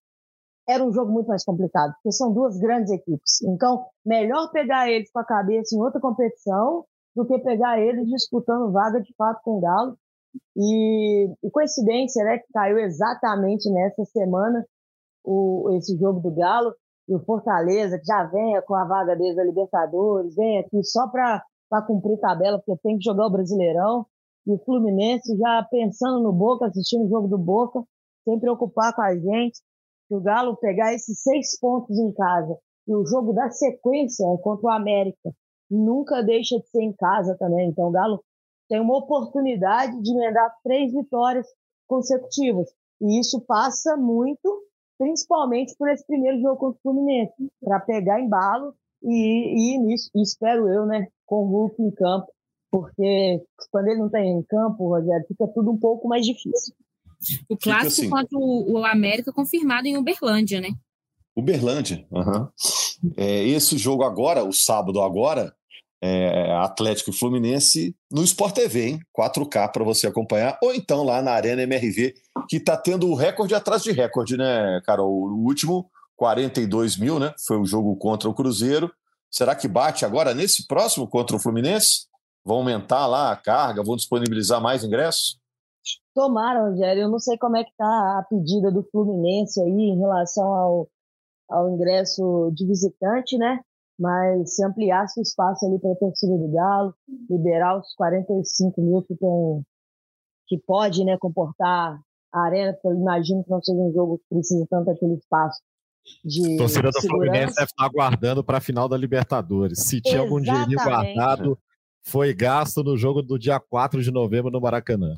era 0.67 0.83
um 0.83 0.91
jogo 0.91 1.11
muito 1.11 1.27
mais 1.27 1.43
complicado, 1.43 1.93
porque 1.95 2.11
são 2.11 2.33
duas 2.33 2.57
grandes 2.57 2.91
equipes. 2.91 3.41
Então, 3.43 3.85
melhor 4.03 4.49
pegar 4.51 4.89
eles 4.89 5.11
com 5.11 5.19
a 5.19 5.25
cabeça 5.25 5.75
em 5.75 5.79
outra 5.79 6.01
competição 6.01 6.85
do 7.15 7.23
que 7.27 7.37
pegar 7.39 7.79
eles 7.79 8.09
disputando 8.09 8.71
vaga 8.71 8.99
de 8.99 9.13
fato 9.15 9.39
com 9.43 9.57
o 9.57 9.61
Galo. 9.61 9.95
E, 10.57 11.29
e 11.43 11.51
coincidência, 11.51 12.23
né, 12.23 12.39
que 12.39 12.51
caiu 12.51 12.79
exatamente 12.79 13.69
nessa 13.69 14.03
semana 14.05 14.65
o, 15.23 15.69
esse 15.77 15.95
jogo 15.99 16.19
do 16.19 16.31
Galo 16.31 16.73
e 17.07 17.15
o 17.15 17.23
Fortaleza, 17.23 17.99
que 17.99 18.05
já 18.05 18.23
vem 18.25 18.61
com 18.65 18.75
a 18.75 18.85
vaga 18.85 19.15
desde 19.15 19.39
a 19.39 19.43
Libertadores, 19.43 20.35
vem 20.35 20.59
aqui 20.59 20.83
só 20.83 21.07
para 21.07 21.43
cumprir 21.85 22.19
tabela, 22.19 22.61
porque 22.63 22.81
tem 22.81 22.97
que 22.97 23.03
jogar 23.03 23.27
o 23.27 23.31
Brasileirão, 23.31 24.05
e 24.45 24.53
o 24.53 24.59
Fluminense 24.59 25.37
já 25.37 25.65
pensando 25.69 26.21
no 26.21 26.31
Boca, 26.31 26.65
assistindo 26.65 27.05
o 27.05 27.09
jogo 27.09 27.27
do 27.27 27.37
Boca, 27.37 27.83
sem 28.23 28.39
preocupar 28.39 28.93
com 28.95 29.01
a 29.01 29.15
gente, 29.15 29.59
que 30.07 30.15
o 30.15 30.21
Galo 30.21 30.57
pegar 30.57 30.93
esses 30.93 31.21
seis 31.21 31.57
pontos 31.59 31.97
em 31.97 32.13
casa, 32.13 32.57
e 32.87 32.95
o 32.95 33.05
jogo 33.05 33.33
da 33.33 33.49
sequência 33.49 34.25
é 34.25 34.37
contra 34.37 34.67
o 34.67 34.71
América, 34.71 35.31
nunca 35.69 36.21
deixa 36.21 36.57
de 36.59 36.67
ser 36.69 36.83
em 36.83 36.93
casa 36.93 37.35
também, 37.37 37.69
então 37.69 37.87
o 37.87 37.91
Galo 37.91 38.23
tem 38.69 38.79
uma 38.79 38.97
oportunidade 38.97 40.01
de 40.01 40.11
emendar 40.11 40.53
três 40.63 40.93
vitórias 40.93 41.47
consecutivas, 41.87 42.69
e 43.01 43.19
isso 43.19 43.41
passa 43.41 43.97
muito 43.97 44.63
principalmente 44.97 45.75
por 45.77 45.89
esse 45.89 46.05
primeiro 46.05 46.41
jogo 46.41 46.57
contra 46.57 46.77
o 46.77 46.81
Fluminense, 46.81 47.33
para 47.63 47.79
pegar 47.79 48.21
embalo 48.21 48.73
e, 49.03 49.75
e 49.75 49.77
nisso, 49.79 50.09
espero 50.15 50.67
eu, 50.69 50.85
né, 50.85 51.07
com 51.25 51.43
o 51.43 51.49
Hulk 51.49 51.81
em 51.81 51.91
campo, 51.91 52.27
porque 52.71 53.41
quando 53.71 53.87
ele 53.87 53.99
não 53.99 54.07
está 54.07 54.19
em 54.19 54.41
campo, 54.43 54.87
Rogério, 54.87 55.25
fica 55.27 55.47
tudo 55.47 55.71
um 55.71 55.77
pouco 55.77 56.07
mais 56.07 56.25
difícil. 56.25 56.73
O 57.49 57.57
clássico 57.57 57.87
assim. 57.87 58.09
contra 58.09 58.37
o, 58.37 58.73
o, 58.73 58.85
América 58.85 59.31
confirmado 59.31 59.87
em 59.87 59.97
Uberlândia, 59.97 60.59
né? 60.59 60.69
Uberlândia, 61.35 62.05
uhum. 62.11 62.47
é, 63.17 63.43
esse 63.47 63.77
jogo 63.77 64.03
agora, 64.03 64.43
o 64.43 64.53
sábado 64.53 65.01
agora, 65.01 65.53
é, 66.05 66.51
Atlético 66.57 67.11
e 67.11 67.13
Fluminense 67.13 67.95
no 68.11 68.25
Sport 68.25 68.55
TV, 68.55 68.87
hein? 68.89 68.99
4K 69.17 69.71
para 69.71 69.85
você 69.85 70.05
acompanhar, 70.05 70.59
ou 70.61 70.73
então 70.73 71.01
lá 71.01 71.21
na 71.21 71.31
Arena 71.31 71.61
MRV, 71.63 72.13
que 72.49 72.57
está 72.57 72.75
tendo 72.75 73.07
o 73.07 73.15
recorde 73.15 73.55
atrás 73.55 73.81
de 73.81 73.93
recorde, 73.93 74.35
né, 74.35 74.81
Carol? 74.85 75.09
O 75.09 75.45
último, 75.45 75.89
42 76.17 76.97
mil, 76.97 77.19
né? 77.19 77.33
Foi 77.47 77.57
o 77.57 77.65
jogo 77.65 77.95
contra 77.95 78.29
o 78.29 78.33
Cruzeiro. 78.33 78.91
Será 79.31 79.55
que 79.55 79.65
bate 79.65 80.03
agora 80.03 80.33
nesse 80.33 80.67
próximo 80.67 81.07
contra 81.07 81.37
o 81.37 81.39
Fluminense? 81.39 82.05
Vão 82.43 82.57
aumentar 82.57 83.07
lá 83.07 83.31
a 83.31 83.37
carga, 83.37 83.81
vão 83.81 83.95
disponibilizar 83.95 84.61
mais 84.61 84.83
ingressos? 84.83 85.39
Tomara, 86.13 86.69
Rogério. 86.69 87.03
Eu 87.03 87.09
não 87.09 87.19
sei 87.19 87.37
como 87.37 87.55
é 87.55 87.63
que 87.63 87.71
está 87.71 88.19
a 88.19 88.25
pedida 88.29 88.69
do 88.69 88.83
Fluminense 88.91 89.61
aí 89.61 89.69
em 89.69 89.97
relação 89.97 90.53
ao, 90.53 90.87
ao 91.49 91.69
ingresso 91.69 92.51
de 92.53 92.67
visitante, 92.67 93.37
né? 93.37 93.61
Mas 93.99 94.55
se 94.55 94.65
ampliasse 94.65 95.19
o 95.19 95.23
espaço 95.23 95.65
ali 95.65 95.79
para 95.79 95.91
a 95.91 95.95
torcida 95.95 96.37
do 96.37 96.51
Galo, 96.51 96.93
liberar 97.29 97.77
os 97.77 97.93
45 97.95 98.81
mil 98.81 99.01
que, 99.03 99.15
tem, 99.15 99.65
que 100.47 100.57
pode 100.65 101.03
né, 101.03 101.17
comportar 101.17 101.99
a 102.33 102.41
arena, 102.41 102.73
porque 102.73 102.87
eu 102.87 102.93
imagino 102.93 103.43
que 103.43 103.49
não 103.49 103.61
seja 103.61 103.79
um 103.79 103.93
jogo 103.93 104.17
que 104.17 104.35
precisa 104.35 104.65
tanto 104.69 104.89
aquele 104.89 105.13
espaço. 105.13 105.61
De 106.25 106.57
torcida 106.57 106.89
do 106.91 107.01
Fluminense 107.01 107.55
deve 107.55 107.65
estar 107.65 107.85
aguardando 107.85 108.43
para 108.43 108.57
a 108.57 108.61
final 108.61 108.89
da 108.89 108.97
Libertadores. 108.97 109.79
Se 109.79 110.01
tinha 110.01 110.19
algum 110.19 110.41
dinheirinho 110.41 110.77
guardado, 110.77 111.57
foi 112.03 112.33
gasto 112.33 112.83
no 112.83 112.97
jogo 112.97 113.21
do 113.21 113.39
dia 113.39 113.59
4 113.59 114.01
de 114.01 114.11
novembro 114.11 114.51
no 114.51 114.59
Maracanã. 114.59 115.15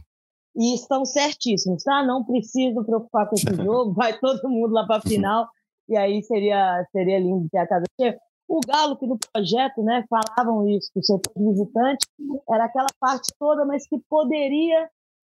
E 0.56 0.76
estão 0.76 1.04
certíssimos, 1.04 1.84
tá? 1.84 2.06
Não 2.06 2.24
preciso 2.24 2.84
preocupar 2.86 3.28
com 3.28 3.36
esse 3.36 3.46
jogo, 3.56 3.94
vai 3.94 4.18
todo 4.20 4.48
mundo 4.48 4.74
lá 4.74 4.86
para 4.86 4.98
a 4.98 5.02
final 5.02 5.48
e 5.88 5.98
aí 5.98 6.22
seria, 6.24 6.86
seria 6.92 7.20
lindo 7.20 7.48
ter 7.50 7.60
a 7.60 7.68
casa 7.68 7.86
cheia. 8.00 8.18
O 8.48 8.60
Galo, 8.66 8.98
que 8.98 9.08
no 9.08 9.18
projeto 9.18 9.82
né, 9.84 10.06
falavam 10.10 10.68
isso, 10.70 10.92
que 10.94 11.00
o 11.00 11.04
setor 11.04 11.34
visitante 11.36 12.06
era 12.50 12.66
aquela 12.66 12.88
parte 13.00 13.34
toda, 13.40 13.66
mas 13.66 13.88
que 13.88 14.00
poderia 14.10 14.90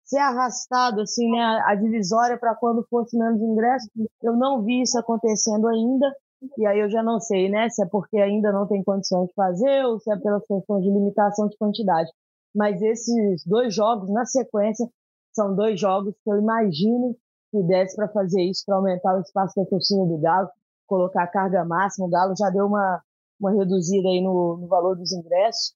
ser 0.04 0.20
arrastado, 0.20 1.02
assim, 1.02 1.30
né, 1.32 1.62
a 1.66 1.76
divisória 1.76 2.38
para 2.38 2.56
quando 2.56 2.86
fosse 2.90 3.18
menos 3.18 3.42
ingressos. 3.42 3.90
Eu 4.22 4.36
não 4.36 4.62
vi 4.64 4.82
isso 4.82 4.98
acontecendo 4.98 5.68
ainda, 5.68 6.14
e 6.58 6.66
aí 6.66 6.80
eu 6.80 6.90
já 6.90 7.04
não 7.04 7.20
sei, 7.20 7.50
né, 7.50 7.70
se 7.70 7.84
é 7.84 7.86
porque 7.86 8.18
ainda 8.18 8.52
não 8.52 8.68
tem 8.68 8.84
condições 8.84 9.28
de 9.28 9.34
fazer 9.34 9.86
ou 9.86 10.00
se 10.00 10.12
é 10.12 10.18
pelas 10.18 10.46
questões 10.46 10.84
de 10.84 10.90
limitação 10.90 11.48
de 11.48 11.58
quantidade. 11.58 12.10
Mas 12.56 12.82
esses 12.82 13.44
dois 13.46 13.74
jogos, 13.74 14.10
na 14.10 14.26
sequência, 14.26 14.88
são 15.34 15.56
dois 15.56 15.80
jogos 15.80 16.16
que 16.24 16.32
eu 16.32 16.40
imagino 16.40 17.16
que 17.52 17.62
desse 17.64 17.96
para 17.96 18.08
fazer 18.10 18.42
isso, 18.42 18.64
para 18.66 18.76
aumentar 18.76 19.16
o 19.16 19.22
espaço 19.22 19.54
da 19.56 19.66
torcida 19.66 20.06
do 20.06 20.18
Galo, 20.18 20.50
colocar 20.88 21.24
a 21.24 21.28
carga 21.28 21.64
máxima. 21.64 22.08
O 22.08 22.10
Galo 22.10 22.34
já 22.38 22.50
deu 22.50 22.66
uma, 22.66 23.02
uma 23.40 23.52
reduzida 23.52 24.08
aí 24.08 24.22
no, 24.22 24.58
no 24.58 24.68
valor 24.68 24.96
dos 24.96 25.12
ingressos, 25.12 25.74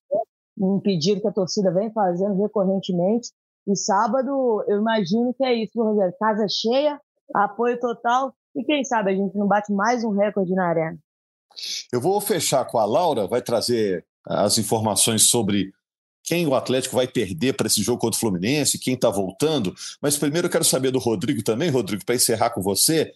um 0.58 0.80
pedido 0.80 1.20
que 1.20 1.28
a 1.28 1.32
torcida 1.32 1.72
vem 1.72 1.92
fazendo 1.92 2.40
recorrentemente. 2.40 3.30
E 3.66 3.76
sábado, 3.76 4.64
eu 4.66 4.78
imagino 4.78 5.32
que 5.34 5.44
é 5.44 5.54
isso, 5.54 5.80
Rogério. 5.80 6.14
Casa 6.18 6.46
cheia, 6.48 7.00
apoio 7.34 7.78
total. 7.78 8.34
E 8.54 8.64
quem 8.64 8.84
sabe 8.84 9.12
a 9.12 9.14
gente 9.14 9.36
não 9.36 9.46
bate 9.46 9.72
mais 9.72 10.04
um 10.04 10.10
recorde 10.10 10.54
na 10.54 10.66
arena. 10.66 10.98
Eu 11.92 12.00
vou 12.00 12.20
fechar 12.20 12.64
com 12.64 12.78
a 12.78 12.84
Laura, 12.84 13.26
vai 13.26 13.40
trazer 13.40 14.04
as 14.26 14.58
informações 14.58 15.28
sobre 15.28 15.72
quem 16.22 16.46
o 16.46 16.54
Atlético 16.54 16.96
vai 16.96 17.08
perder 17.08 17.54
para 17.54 17.66
esse 17.66 17.82
jogo 17.82 18.00
contra 18.00 18.16
o 18.16 18.20
Fluminense, 18.20 18.78
quem 18.78 18.94
está 18.94 19.10
voltando. 19.10 19.74
Mas 20.00 20.16
primeiro 20.16 20.46
eu 20.46 20.50
quero 20.50 20.64
saber 20.64 20.90
do 20.90 20.98
Rodrigo 20.98 21.42
também, 21.42 21.70
Rodrigo, 21.70 22.04
para 22.04 22.14
encerrar 22.14 22.50
com 22.50 22.62
você. 22.62 23.12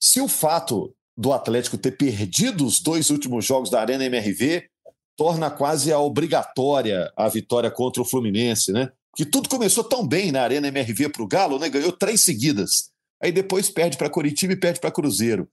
Se 0.00 0.20
o 0.20 0.28
fato 0.28 0.94
do 1.18 1.32
Atlético 1.32 1.76
ter 1.76 1.90
perdido 1.92 2.64
os 2.64 2.80
dois 2.80 3.10
últimos 3.10 3.44
jogos 3.44 3.68
da 3.68 3.80
Arena 3.80 4.04
MRV 4.04 4.68
torna 5.16 5.50
quase 5.50 5.92
a 5.92 5.98
obrigatória 5.98 7.12
a 7.16 7.28
vitória 7.28 7.68
contra 7.72 8.00
o 8.00 8.04
Fluminense, 8.04 8.70
né? 8.70 8.92
Que 9.16 9.26
tudo 9.26 9.48
começou 9.48 9.82
tão 9.82 10.06
bem 10.06 10.30
na 10.30 10.42
Arena 10.42 10.68
MRV 10.68 11.08
para 11.08 11.22
o 11.24 11.26
Galo, 11.26 11.58
né? 11.58 11.68
Ganhou 11.68 11.90
três 11.90 12.22
seguidas. 12.24 12.92
Aí 13.20 13.32
depois 13.32 13.68
perde 13.68 13.98
para 13.98 14.08
Curitiba 14.08 14.52
e 14.52 14.56
perde 14.56 14.78
para 14.78 14.92
Cruzeiro. 14.92 15.48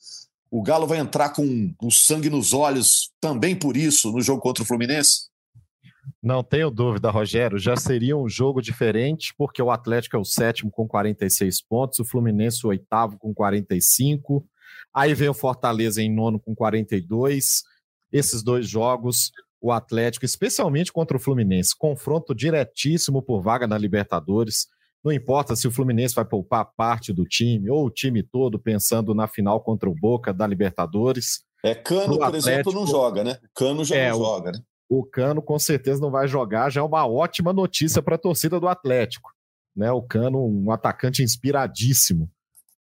O 0.52 0.62
Galo 0.62 0.86
vai 0.86 1.00
entrar 1.00 1.30
com 1.30 1.74
o 1.82 1.90
sangue 1.90 2.30
nos 2.30 2.54
olhos 2.54 3.12
também 3.20 3.56
por 3.56 3.76
isso 3.76 4.12
no 4.12 4.22
jogo 4.22 4.42
contra 4.42 4.62
o 4.62 4.68
Fluminense? 4.68 5.30
Não 6.22 6.44
tenho 6.44 6.70
dúvida, 6.70 7.10
Rogério. 7.10 7.58
Já 7.58 7.76
seria 7.76 8.16
um 8.16 8.30
jogo 8.30 8.62
diferente, 8.62 9.34
porque 9.36 9.60
o 9.64 9.72
Atlético 9.72 10.16
é 10.16 10.20
o 10.20 10.24
sétimo 10.24 10.70
com 10.70 10.88
46 10.88 11.64
pontos, 11.64 11.98
o 11.98 12.06
Fluminense 12.06 12.64
o 12.64 12.70
oitavo 12.70 13.18
com 13.18 13.34
45. 13.34 14.48
Aí 14.96 15.14
vem 15.14 15.30
o 15.30 15.34
Fortaleza 15.34 16.02
em 16.02 16.14
nono 16.14 16.40
com 16.40 16.56
42. 16.56 17.64
Esses 18.12 18.42
dois 18.42 18.68
jogos, 18.68 19.32
o 19.62 19.72
Atlético, 19.72 20.26
especialmente 20.26 20.94
contra 20.94 21.18
o 21.18 21.20
Fluminense, 21.20 21.76
confronto 21.78 22.34
diretíssimo 22.34 23.22
por 23.22 23.42
vaga 23.42 23.68
na 23.68 23.78
Libertadores. 23.78 24.68
Não 25.04 25.12
importa 25.12 25.56
se 25.56 25.68
o 25.68 25.72
Fluminense 25.72 26.16
vai 26.16 26.26
poupar 26.26 26.66
parte 26.78 27.12
do 27.12 27.26
time 27.26 27.70
ou 27.70 27.86
o 27.86 27.92
time 27.92 28.24
todo 28.24 28.58
pensando 28.58 29.14
na 29.14 29.28
final 29.28 29.62
contra 29.62 29.90
o 29.90 29.94
Boca 29.94 30.34
da 30.34 30.48
Libertadores. 30.48 31.44
É, 31.64 31.76
Cano, 31.76 32.18
por 32.18 32.36
exemplo, 32.36 32.72
não 32.72 32.88
joga, 32.88 33.24
né? 33.24 33.38
Cano 33.54 33.84
já 33.84 33.96
é, 33.96 34.12
não 34.12 34.20
joga, 34.20 34.52
né? 34.52 34.60
o 34.90 35.04
Cano 35.04 35.42
com 35.42 35.58
certeza 35.58 36.00
não 36.00 36.12
vai 36.12 36.28
jogar, 36.28 36.70
já 36.70 36.82
é 36.82 36.84
uma 36.84 37.08
ótima 37.08 37.52
notícia 37.52 38.02
para 38.02 38.16
a 38.16 38.20
torcida 38.20 38.60
do 38.60 38.68
Atlético. 38.68 39.32
Né? 39.76 39.92
O 39.92 40.02
Cano, 40.02 40.46
um 40.46 40.72
atacante 40.72 41.24
inspiradíssimo. 41.24 42.30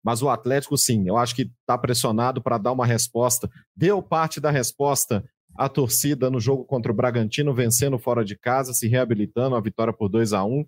Mas 0.03 0.21
o 0.21 0.29
Atlético, 0.29 0.77
sim, 0.77 1.07
eu 1.07 1.17
acho 1.17 1.35
que 1.35 1.51
está 1.61 1.77
pressionado 1.77 2.41
para 2.41 2.57
dar 2.57 2.71
uma 2.71 2.85
resposta. 2.85 3.49
Deu 3.75 4.01
parte 4.01 4.39
da 4.39 4.51
resposta 4.51 5.23
à 5.55 5.69
torcida 5.69 6.29
no 6.29 6.39
jogo 6.39 6.65
contra 6.65 6.91
o 6.91 6.95
Bragantino, 6.95 7.53
vencendo 7.53 7.97
fora 7.97 8.25
de 8.25 8.37
casa, 8.37 8.73
se 8.73 8.87
reabilitando, 8.87 9.55
a 9.55 9.61
vitória 9.61 9.93
por 9.93 10.09
2 10.09 10.33
a 10.33 10.43
1 10.43 10.65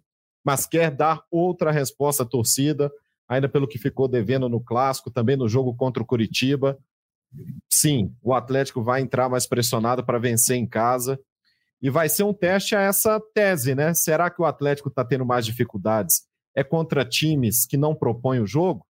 mas 0.48 0.68
quer 0.68 0.92
dar 0.92 1.24
outra 1.32 1.72
resposta 1.72 2.22
à 2.22 2.26
torcida, 2.26 2.92
ainda 3.28 3.50
pelo 3.50 3.68
que 3.68 3.80
ficou 3.80 4.08
devendo 4.08 4.48
no 4.48 4.62
clássico, 4.62 5.10
também 5.10 5.36
no 5.36 5.50
jogo 5.50 5.76
contra 5.76 6.04
o 6.04 6.06
Curitiba 6.06 6.78
sim, 7.70 8.14
o 8.22 8.34
Atlético 8.34 8.82
vai 8.82 9.02
entrar 9.02 9.30
mais 9.30 9.48
pressionado 9.48 10.04
para 10.04 10.20
vencer 10.20 10.58
em 10.58 10.68
casa. 10.68 11.20
E 11.82 11.90
vai 11.90 12.10
ser 12.10 12.24
um 12.24 12.34
teste 12.34 12.76
a 12.76 12.82
essa 12.82 13.20
tese, 13.34 13.76
né? 13.76 13.94
Será 13.94 14.30
que 14.30 14.42
o 14.42 14.46
Atlético 14.46 14.90
está 14.90 15.04
tendo 15.04 15.26
mais 15.26 15.46
dificuldades? 15.46 16.24
É 16.56 16.64
contra 16.64 17.06
times 17.06 17.66
que 17.66 17.78
não 17.78 17.94
propõem 17.94 18.40
o 18.40 18.48
jogo? 18.48 18.86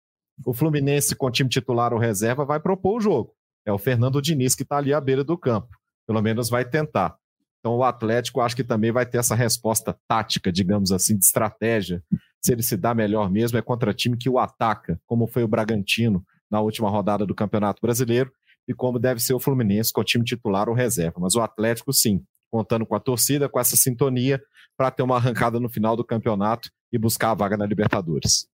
O 0.45 0.53
Fluminense, 0.53 1.15
com 1.15 1.27
o 1.27 1.31
time 1.31 1.49
titular 1.49 1.93
ou 1.93 1.99
reserva, 1.99 2.45
vai 2.45 2.61
propor 2.61 2.97
o 2.97 3.01
jogo. 3.01 3.35
É 3.67 3.73
o 3.73 3.79
Fernando 3.79 4.21
Diniz 4.21 4.55
que 4.55 4.63
está 4.63 4.79
ali 4.79 4.93
à 4.93 5.01
beira 5.01 5.23
do 5.23 5.39
campo. 5.39 5.77
Pelo 6.07 6.21
menos 6.21 6.51
vai 6.51 6.65
tentar. 6.65 7.17
Então 7.61 7.77
o 7.77 7.85
Atlético 7.85 8.41
acho 8.41 8.57
que 8.57 8.65
também 8.65 8.91
vai 8.91 9.07
ter 9.07 9.19
essa 9.19 9.37
resposta 9.37 9.97
tática, 10.09 10.51
digamos 10.51 10.91
assim, 10.91 11.17
de 11.17 11.25
estratégia. 11.25 12.03
Se 12.41 12.53
ele 12.53 12.63
se 12.63 12.77
dá 12.77 12.93
melhor 12.93 13.31
mesmo, 13.31 13.57
é 13.57 13.63
contra 13.63 13.95
time 13.95 14.17
que 14.17 14.29
o 14.29 14.39
ataca, 14.39 15.01
como 15.07 15.29
foi 15.29 15.45
o 15.45 15.49
Bragantino, 15.49 16.25
na 16.51 16.61
última 16.61 16.91
rodada 16.91 17.25
do 17.25 17.35
Campeonato 17.35 17.81
Brasileiro 17.81 18.31
e 18.69 18.75
como 18.75 18.99
deve 18.99 19.21
ser 19.21 19.35
o 19.35 19.41
Fluminense 19.41 19.93
com 19.93 20.01
o 20.01 20.05
time 20.05 20.25
titular 20.25 20.69
ou 20.69 20.75
reserva. 20.75 21.19
Mas 21.19 21.35
o 21.35 21.41
Atlético, 21.41 21.93
sim, 21.93 22.23
contando 22.51 22.85
com 22.85 22.95
a 22.95 23.01
torcida, 23.01 23.49
com 23.49 23.59
essa 23.59 23.77
sintonia, 23.77 24.41
para 24.77 24.91
ter 24.91 25.03
uma 25.03 25.17
arrancada 25.17 25.59
no 25.59 25.69
final 25.69 25.97
do 25.97 26.05
campeonato 26.05 26.71
e 26.93 26.99
buscar 26.99 27.31
a 27.31 27.35
vaga 27.35 27.57
na 27.57 27.67
Libertadores. 27.67 28.47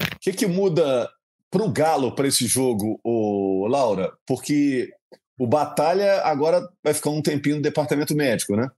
O 0.00 0.18
que, 0.20 0.32
que 0.32 0.46
muda 0.46 1.08
para 1.54 1.64
o 1.64 1.70
Galo 1.70 2.12
para 2.12 2.26
esse 2.26 2.48
jogo, 2.48 2.98
ô, 3.04 3.68
Laura? 3.68 4.12
Porque 4.26 4.92
o 5.38 5.46
Batalha 5.46 6.20
agora 6.22 6.68
vai 6.82 6.92
ficar 6.92 7.10
um 7.10 7.22
tempinho 7.22 7.56
no 7.56 7.62
departamento 7.62 8.12
médico, 8.12 8.56
né? 8.56 8.68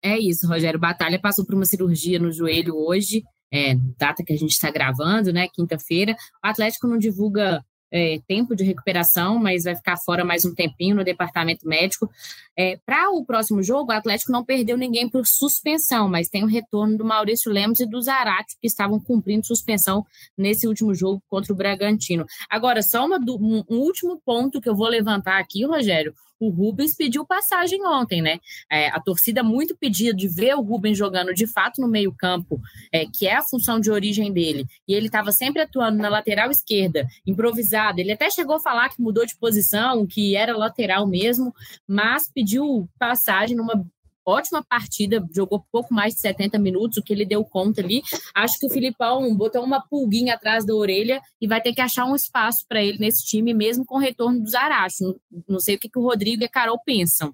É 0.00 0.16
isso, 0.16 0.46
Rogério. 0.46 0.78
Batalha 0.78 1.18
passou 1.18 1.44
por 1.44 1.56
uma 1.56 1.64
cirurgia 1.64 2.20
no 2.20 2.30
joelho 2.30 2.76
hoje 2.76 3.24
é, 3.52 3.76
data 3.98 4.24
que 4.24 4.32
a 4.32 4.36
gente 4.36 4.50
está 4.50 4.70
gravando, 4.70 5.32
né, 5.32 5.48
quinta-feira. 5.48 6.16
O 6.44 6.46
Atlético 6.46 6.86
não 6.86 6.98
divulga 6.98 7.64
é, 7.94 8.18
tempo 8.26 8.56
de 8.56 8.64
recuperação, 8.64 9.38
mas 9.38 9.62
vai 9.62 9.76
ficar 9.76 9.96
fora 9.96 10.24
mais 10.24 10.44
um 10.44 10.52
tempinho 10.52 10.96
no 10.96 11.04
departamento 11.04 11.66
médico. 11.68 12.10
É, 12.58 12.76
Para 12.84 13.10
o 13.10 13.24
próximo 13.24 13.62
jogo, 13.62 13.92
o 13.92 13.94
Atlético 13.94 14.32
não 14.32 14.44
perdeu 14.44 14.76
ninguém 14.76 15.08
por 15.08 15.24
suspensão, 15.24 16.08
mas 16.08 16.28
tem 16.28 16.42
o 16.42 16.48
retorno 16.48 16.98
do 16.98 17.04
Maurício 17.04 17.52
Lemos 17.52 17.78
e 17.78 17.86
do 17.86 18.02
Zarate, 18.02 18.56
que 18.60 18.66
estavam 18.66 18.98
cumprindo 18.98 19.46
suspensão 19.46 20.04
nesse 20.36 20.66
último 20.66 20.92
jogo 20.92 21.22
contra 21.28 21.52
o 21.52 21.56
Bragantino. 21.56 22.26
Agora, 22.50 22.82
só 22.82 23.06
uma, 23.06 23.18
um, 23.18 23.62
último 23.68 24.20
ponto 24.26 24.60
que 24.60 24.68
eu 24.68 24.74
vou 24.74 24.88
levantar 24.88 25.38
aqui, 25.38 25.64
Rogério 25.64 26.12
o 26.46 26.50
Rubens 26.50 26.94
pediu 26.94 27.24
passagem 27.24 27.84
ontem, 27.86 28.20
né? 28.20 28.38
É, 28.70 28.88
a 28.88 29.00
torcida 29.00 29.42
muito 29.42 29.76
pedida 29.76 30.14
de 30.14 30.28
ver 30.28 30.54
o 30.54 30.60
Rubens 30.60 30.96
jogando 30.96 31.32
de 31.34 31.46
fato 31.46 31.80
no 31.80 31.88
meio-campo, 31.88 32.60
é, 32.92 33.06
que 33.06 33.26
é 33.26 33.36
a 33.36 33.42
função 33.42 33.80
de 33.80 33.90
origem 33.90 34.32
dele. 34.32 34.66
E 34.86 34.94
ele 34.94 35.06
estava 35.06 35.32
sempre 35.32 35.62
atuando 35.62 35.98
na 35.98 36.08
lateral 36.08 36.50
esquerda, 36.50 37.06
improvisado. 37.26 38.00
Ele 38.00 38.12
até 38.12 38.30
chegou 38.30 38.56
a 38.56 38.60
falar 38.60 38.88
que 38.88 39.00
mudou 39.00 39.26
de 39.26 39.36
posição, 39.36 40.06
que 40.06 40.36
era 40.36 40.56
lateral 40.56 41.06
mesmo, 41.06 41.54
mas 41.86 42.30
pediu 42.32 42.88
passagem 42.98 43.56
numa 43.56 43.84
ótima 44.26 44.64
partida, 44.64 45.24
jogou 45.34 45.64
pouco 45.70 45.92
mais 45.92 46.14
de 46.14 46.20
70 46.20 46.58
minutos, 46.58 46.98
o 46.98 47.02
que 47.02 47.12
ele 47.12 47.26
deu 47.26 47.44
conta 47.44 47.80
ali. 47.80 48.02
Acho 48.34 48.58
que 48.58 48.66
o 48.66 48.70
Filipão 48.70 49.34
botou 49.36 49.62
uma 49.62 49.86
pulguinha 49.86 50.34
atrás 50.34 50.64
da 50.64 50.74
orelha 50.74 51.20
e 51.40 51.46
vai 51.46 51.60
ter 51.60 51.72
que 51.74 51.80
achar 51.80 52.06
um 52.06 52.14
espaço 52.14 52.64
para 52.68 52.82
ele 52.82 52.98
nesse 52.98 53.24
time, 53.24 53.52
mesmo 53.52 53.84
com 53.84 53.96
o 53.96 54.00
retorno 54.00 54.40
do 54.40 54.48
Zaracho. 54.48 55.18
Não, 55.48 55.60
sei 55.60 55.76
o 55.76 55.78
que, 55.78 55.88
que 55.88 55.98
o 55.98 56.02
Rodrigo 56.02 56.42
e 56.42 56.46
a 56.46 56.50
Carol 56.50 56.80
pensam. 56.84 57.32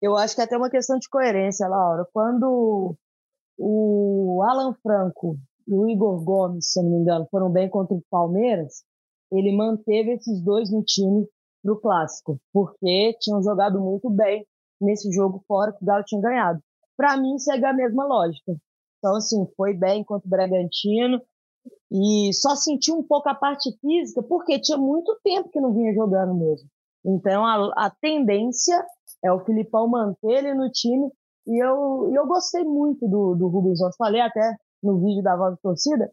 Eu 0.00 0.16
acho 0.16 0.34
que 0.34 0.40
é 0.40 0.44
até 0.44 0.56
uma 0.56 0.70
questão 0.70 0.98
de 0.98 1.08
coerência, 1.08 1.68
Laura. 1.68 2.06
Quando 2.12 2.96
o 3.56 4.42
Alan 4.42 4.74
Franco 4.82 5.38
e 5.68 5.74
o 5.74 5.88
Igor 5.88 6.20
Gomes, 6.24 6.72
se 6.72 6.82
não 6.82 6.90
me 6.90 6.96
engano, 6.96 7.26
foram 7.30 7.50
bem 7.50 7.68
contra 7.68 7.94
o 7.94 8.02
Palmeiras, 8.10 8.82
ele 9.30 9.56
manteve 9.56 10.12
esses 10.14 10.40
dois 10.42 10.70
no 10.70 10.82
time 10.82 11.26
para 11.62 11.72
o 11.72 11.80
clássico, 11.80 12.40
porque 12.52 13.16
tinham 13.20 13.42
jogado 13.42 13.80
muito 13.80 14.10
bem 14.10 14.44
nesse 14.84 15.10
jogo 15.12 15.42
fora 15.46 15.72
que 15.72 15.82
o 15.82 15.86
Galo 15.86 16.04
tinha 16.04 16.20
ganhado. 16.20 16.60
Para 16.96 17.16
mim, 17.16 17.38
segue 17.38 17.64
a 17.64 17.72
mesma 17.72 18.04
lógica. 18.04 18.54
Então, 18.98 19.16
assim, 19.16 19.46
foi 19.56 19.74
bem 19.74 20.04
contra 20.04 20.26
o 20.26 20.30
Bragantino 20.30 21.20
e 21.90 22.32
só 22.32 22.54
senti 22.54 22.92
um 22.92 23.02
pouco 23.02 23.28
a 23.28 23.34
parte 23.34 23.70
física 23.80 24.22
porque 24.22 24.60
tinha 24.60 24.78
muito 24.78 25.18
tempo 25.24 25.48
que 25.48 25.60
não 25.60 25.72
vinha 25.72 25.92
jogando 25.94 26.34
mesmo. 26.34 26.68
Então, 27.04 27.44
a, 27.44 27.86
a 27.86 27.90
tendência 28.00 28.84
é 29.24 29.32
o 29.32 29.44
Filipão 29.44 29.88
manter 29.88 30.44
ele 30.44 30.54
no 30.54 30.70
time 30.70 31.10
e 31.46 31.62
eu, 31.62 32.10
eu 32.14 32.26
gostei 32.26 32.64
muito 32.64 33.08
do, 33.08 33.34
do 33.34 33.48
Rubens. 33.48 33.80
Eu 33.80 33.90
falei 33.98 34.20
até 34.20 34.56
no 34.82 35.00
vídeo 35.00 35.22
da 35.22 35.36
Voz 35.36 35.52
da 35.52 35.60
Torcida 35.62 36.12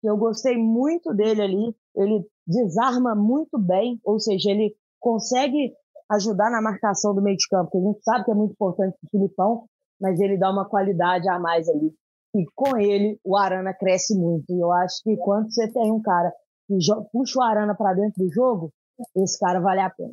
que 0.00 0.08
eu 0.08 0.16
gostei 0.16 0.56
muito 0.56 1.12
dele 1.12 1.42
ali. 1.42 1.76
Ele 1.94 2.24
desarma 2.46 3.14
muito 3.14 3.58
bem, 3.58 4.00
ou 4.04 4.18
seja, 4.18 4.50
ele 4.50 4.74
consegue 4.98 5.74
ajudar 6.10 6.50
na 6.50 6.60
marcação 6.60 7.14
do 7.14 7.22
meio 7.22 7.36
de 7.36 7.46
campo, 7.48 7.70
que 7.70 7.78
a 7.78 7.80
gente 7.80 8.02
sabe 8.02 8.24
que 8.24 8.30
é 8.30 8.34
muito 8.34 8.52
importante 8.52 8.96
para 8.98 9.06
o 9.06 9.10
Filipão, 9.10 9.64
mas 10.00 10.18
ele 10.20 10.38
dá 10.38 10.50
uma 10.50 10.68
qualidade 10.68 11.28
a 11.28 11.38
mais 11.38 11.68
ali. 11.68 11.92
E 12.34 12.44
com 12.54 12.76
ele, 12.76 13.18
o 13.24 13.36
Arana 13.36 13.74
cresce 13.74 14.16
muito. 14.16 14.52
E 14.52 14.60
eu 14.60 14.72
acho 14.72 15.02
que 15.02 15.16
quando 15.16 15.52
você 15.52 15.70
tem 15.72 15.90
um 15.90 16.00
cara 16.00 16.32
que 16.66 16.76
puxa 17.12 17.38
o 17.38 17.42
Arana 17.42 17.74
para 17.74 17.94
dentro 17.94 18.24
do 18.24 18.32
jogo, 18.32 18.72
esse 19.16 19.38
cara 19.38 19.60
vale 19.60 19.80
a 19.80 19.90
pena. 19.90 20.12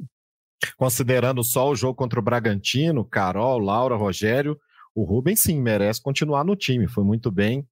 Considerando 0.77 1.43
só 1.43 1.69
o 1.69 1.75
jogo 1.75 1.95
contra 1.95 2.19
o 2.19 2.23
Bragantino, 2.23 3.05
Carol, 3.05 3.59
Laura, 3.59 3.95
Rogério, 3.95 4.57
o 4.95 5.03
Rubens 5.03 5.43
sim 5.43 5.61
merece 5.61 6.01
continuar 6.01 6.43
no 6.43 6.55
time, 6.55 6.87
foi 6.87 7.03
muito 7.03 7.31
bem, 7.31 7.67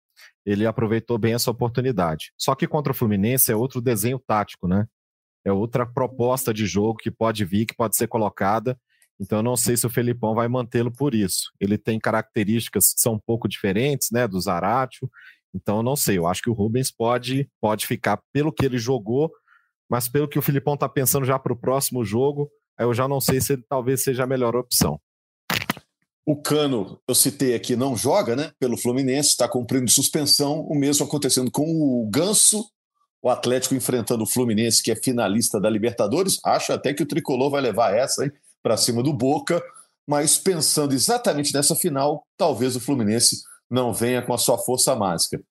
ele 0.45 0.67
aproveitou 0.67 1.17
bem 1.17 1.33
essa 1.33 1.49
oportunidade. 1.49 2.31
Só 2.37 2.53
que 2.53 2.67
contra 2.67 2.91
o 2.91 2.95
Fluminense 2.95 3.51
é 3.51 3.55
outro 3.55 3.81
desenho 3.81 4.19
tático, 4.19 4.67
né? 4.67 4.85
É 5.45 5.51
outra 5.51 5.85
proposta 5.85 6.53
de 6.53 6.65
jogo 6.65 6.97
que 6.97 7.11
pode 7.11 7.45
vir, 7.45 7.65
que 7.65 7.75
pode 7.75 7.95
ser 7.95 8.07
colocada. 8.07 8.77
Então 9.19 9.39
eu 9.39 9.43
não 9.43 9.55
sei 9.55 9.77
se 9.77 9.85
o 9.85 9.89
Felipão 9.89 10.33
vai 10.33 10.47
mantê-lo 10.47 10.91
por 10.91 11.13
isso. 11.13 11.51
Ele 11.59 11.77
tem 11.77 11.99
características 11.99 12.93
que 12.93 13.01
são 13.01 13.13
um 13.13 13.19
pouco 13.19 13.47
diferentes, 13.47 14.09
né, 14.11 14.27
do 14.27 14.41
Zaratio. 14.41 15.09
Então 15.53 15.77
eu 15.77 15.83
não 15.83 15.95
sei, 15.95 16.17
eu 16.17 16.27
acho 16.27 16.41
que 16.41 16.49
o 16.49 16.53
Rubens 16.53 16.91
pode 16.91 17.49
pode 17.61 17.87
ficar 17.87 18.19
pelo 18.33 18.51
que 18.51 18.65
ele 18.65 18.77
jogou, 18.77 19.31
mas 19.89 20.09
pelo 20.09 20.27
que 20.27 20.39
o 20.39 20.41
Filipão 20.41 20.73
está 20.73 20.89
pensando 20.89 21.25
já 21.25 21.39
para 21.39 21.53
o 21.53 21.57
próximo 21.57 22.03
jogo, 22.03 22.49
eu 22.77 22.93
já 22.93 23.07
não 23.07 23.21
sei 23.21 23.39
se 23.39 23.53
ele 23.53 23.63
talvez 23.69 24.03
seja 24.03 24.23
a 24.23 24.27
melhor 24.27 24.55
opção. 24.55 24.99
O 26.25 26.35
Cano, 26.35 26.99
eu 27.07 27.13
citei 27.13 27.53
aqui, 27.53 27.75
não 27.75 27.95
joga, 27.95 28.35
né? 28.35 28.51
Pelo 28.59 28.77
Fluminense, 28.77 29.29
está 29.29 29.47
cumprindo 29.47 29.91
suspensão. 29.91 30.61
O 30.61 30.73
mesmo 30.73 31.05
acontecendo 31.05 31.51
com 31.51 31.63
o 31.63 32.09
Ganso, 32.09 32.65
o 33.25 33.29
Atlético 33.29 33.73
enfrentando 33.73 34.23
o 34.23 34.27
Fluminense, 34.27 34.83
que 34.83 34.91
é 34.91 34.95
finalista 34.95 35.59
da 35.59 35.67
Libertadores. 35.67 36.37
Acho 36.45 36.73
até 36.73 36.93
que 36.93 37.01
o 37.01 37.07
tricolor 37.07 37.49
vai 37.49 37.59
levar 37.59 37.91
essa 37.91 38.31
para 38.61 38.77
cima 38.77 39.01
do 39.01 39.11
Boca, 39.11 39.59
mas 40.07 40.37
pensando 40.37 40.93
exatamente 40.93 41.51
nessa 41.51 41.75
final, 41.75 42.23
talvez 42.37 42.75
o 42.75 42.79
Fluminense 42.79 43.37
não 43.67 43.91
venha 43.91 44.21
com 44.21 44.31
a 44.31 44.37
sua 44.37 44.59
força 44.59 44.95
máxima, 44.95 45.41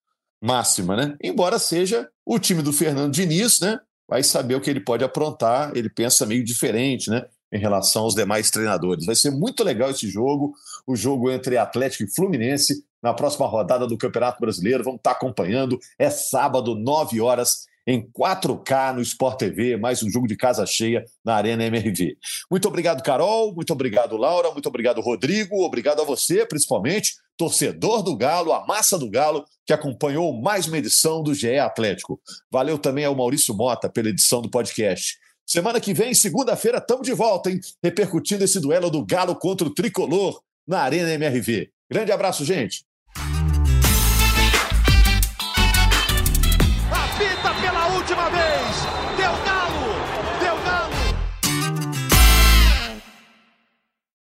máxima, 0.40 0.96
né? 0.96 1.16
Embora 1.20 1.58
seja 1.58 2.08
o 2.24 2.38
time 2.38 2.62
do 2.62 2.72
Fernando 2.72 3.12
Diniz, 3.12 3.58
né? 3.58 3.80
vai 4.08 4.22
saber 4.22 4.54
o 4.54 4.60
que 4.60 4.70
ele 4.70 4.80
pode 4.80 5.04
aprontar. 5.04 5.72
Ele 5.74 5.88
pensa 5.88 6.26
meio 6.26 6.44
diferente, 6.44 7.10
né? 7.10 7.26
Em 7.52 7.58
relação 7.58 8.02
aos 8.02 8.14
demais 8.14 8.50
treinadores. 8.50 9.06
Vai 9.06 9.14
ser 9.14 9.30
muito 9.30 9.62
legal 9.62 9.90
esse 9.90 10.08
jogo, 10.08 10.54
o 10.86 10.96
jogo 10.96 11.30
entre 11.30 11.56
Atlético 11.56 12.04
e 12.04 12.14
Fluminense, 12.14 12.84
na 13.04 13.12
próxima 13.12 13.46
rodada 13.46 13.86
do 13.86 13.98
Campeonato 13.98 14.40
Brasileiro. 14.40 14.82
Vamos 14.82 14.98
estar 14.98 15.10
acompanhando. 15.10 15.78
É 15.98 16.08
sábado, 16.08 16.74
9 16.74 17.20
horas, 17.20 17.66
em 17.86 18.00
4K 18.00 18.94
no 18.94 19.02
Sport 19.02 19.38
TV, 19.38 19.76
mais 19.76 20.02
um 20.02 20.10
jogo 20.10 20.26
de 20.26 20.34
casa 20.34 20.64
cheia 20.64 21.04
na 21.22 21.34
Arena 21.34 21.66
MRV. 21.66 22.16
Muito 22.50 22.66
obrigado, 22.66 23.02
Carol, 23.02 23.54
muito 23.54 23.74
obrigado, 23.74 24.16
Laura, 24.16 24.50
muito 24.52 24.66
obrigado, 24.66 25.02
Rodrigo, 25.02 25.62
obrigado 25.62 26.00
a 26.00 26.04
você, 26.04 26.46
principalmente, 26.46 27.12
torcedor 27.36 28.02
do 28.02 28.16
Galo, 28.16 28.54
a 28.54 28.64
massa 28.64 28.98
do 28.98 29.10
Galo, 29.10 29.44
que 29.66 29.74
acompanhou 29.74 30.32
mais 30.32 30.66
uma 30.66 30.78
edição 30.78 31.22
do 31.22 31.34
GE 31.34 31.58
Atlético. 31.58 32.18
Valeu 32.50 32.78
também 32.78 33.04
ao 33.04 33.14
Maurício 33.14 33.54
Mota 33.54 33.86
pela 33.86 34.08
edição 34.08 34.40
do 34.40 34.48
podcast. 34.48 35.18
Semana 35.44 35.78
que 35.78 35.92
vem, 35.92 36.14
segunda-feira, 36.14 36.78
estamos 36.78 37.06
de 37.06 37.12
volta, 37.12 37.50
hein? 37.50 37.60
Repercutindo 37.82 38.44
esse 38.44 38.58
duelo 38.58 38.88
do 38.88 39.04
Galo 39.04 39.36
contra 39.36 39.66
o 39.66 39.74
Tricolor 39.74 40.40
na 40.66 40.80
Arena 40.80 41.12
MRV. 41.12 41.70
Grande 41.90 42.12
abraço, 42.12 42.46
gente. 42.46 42.82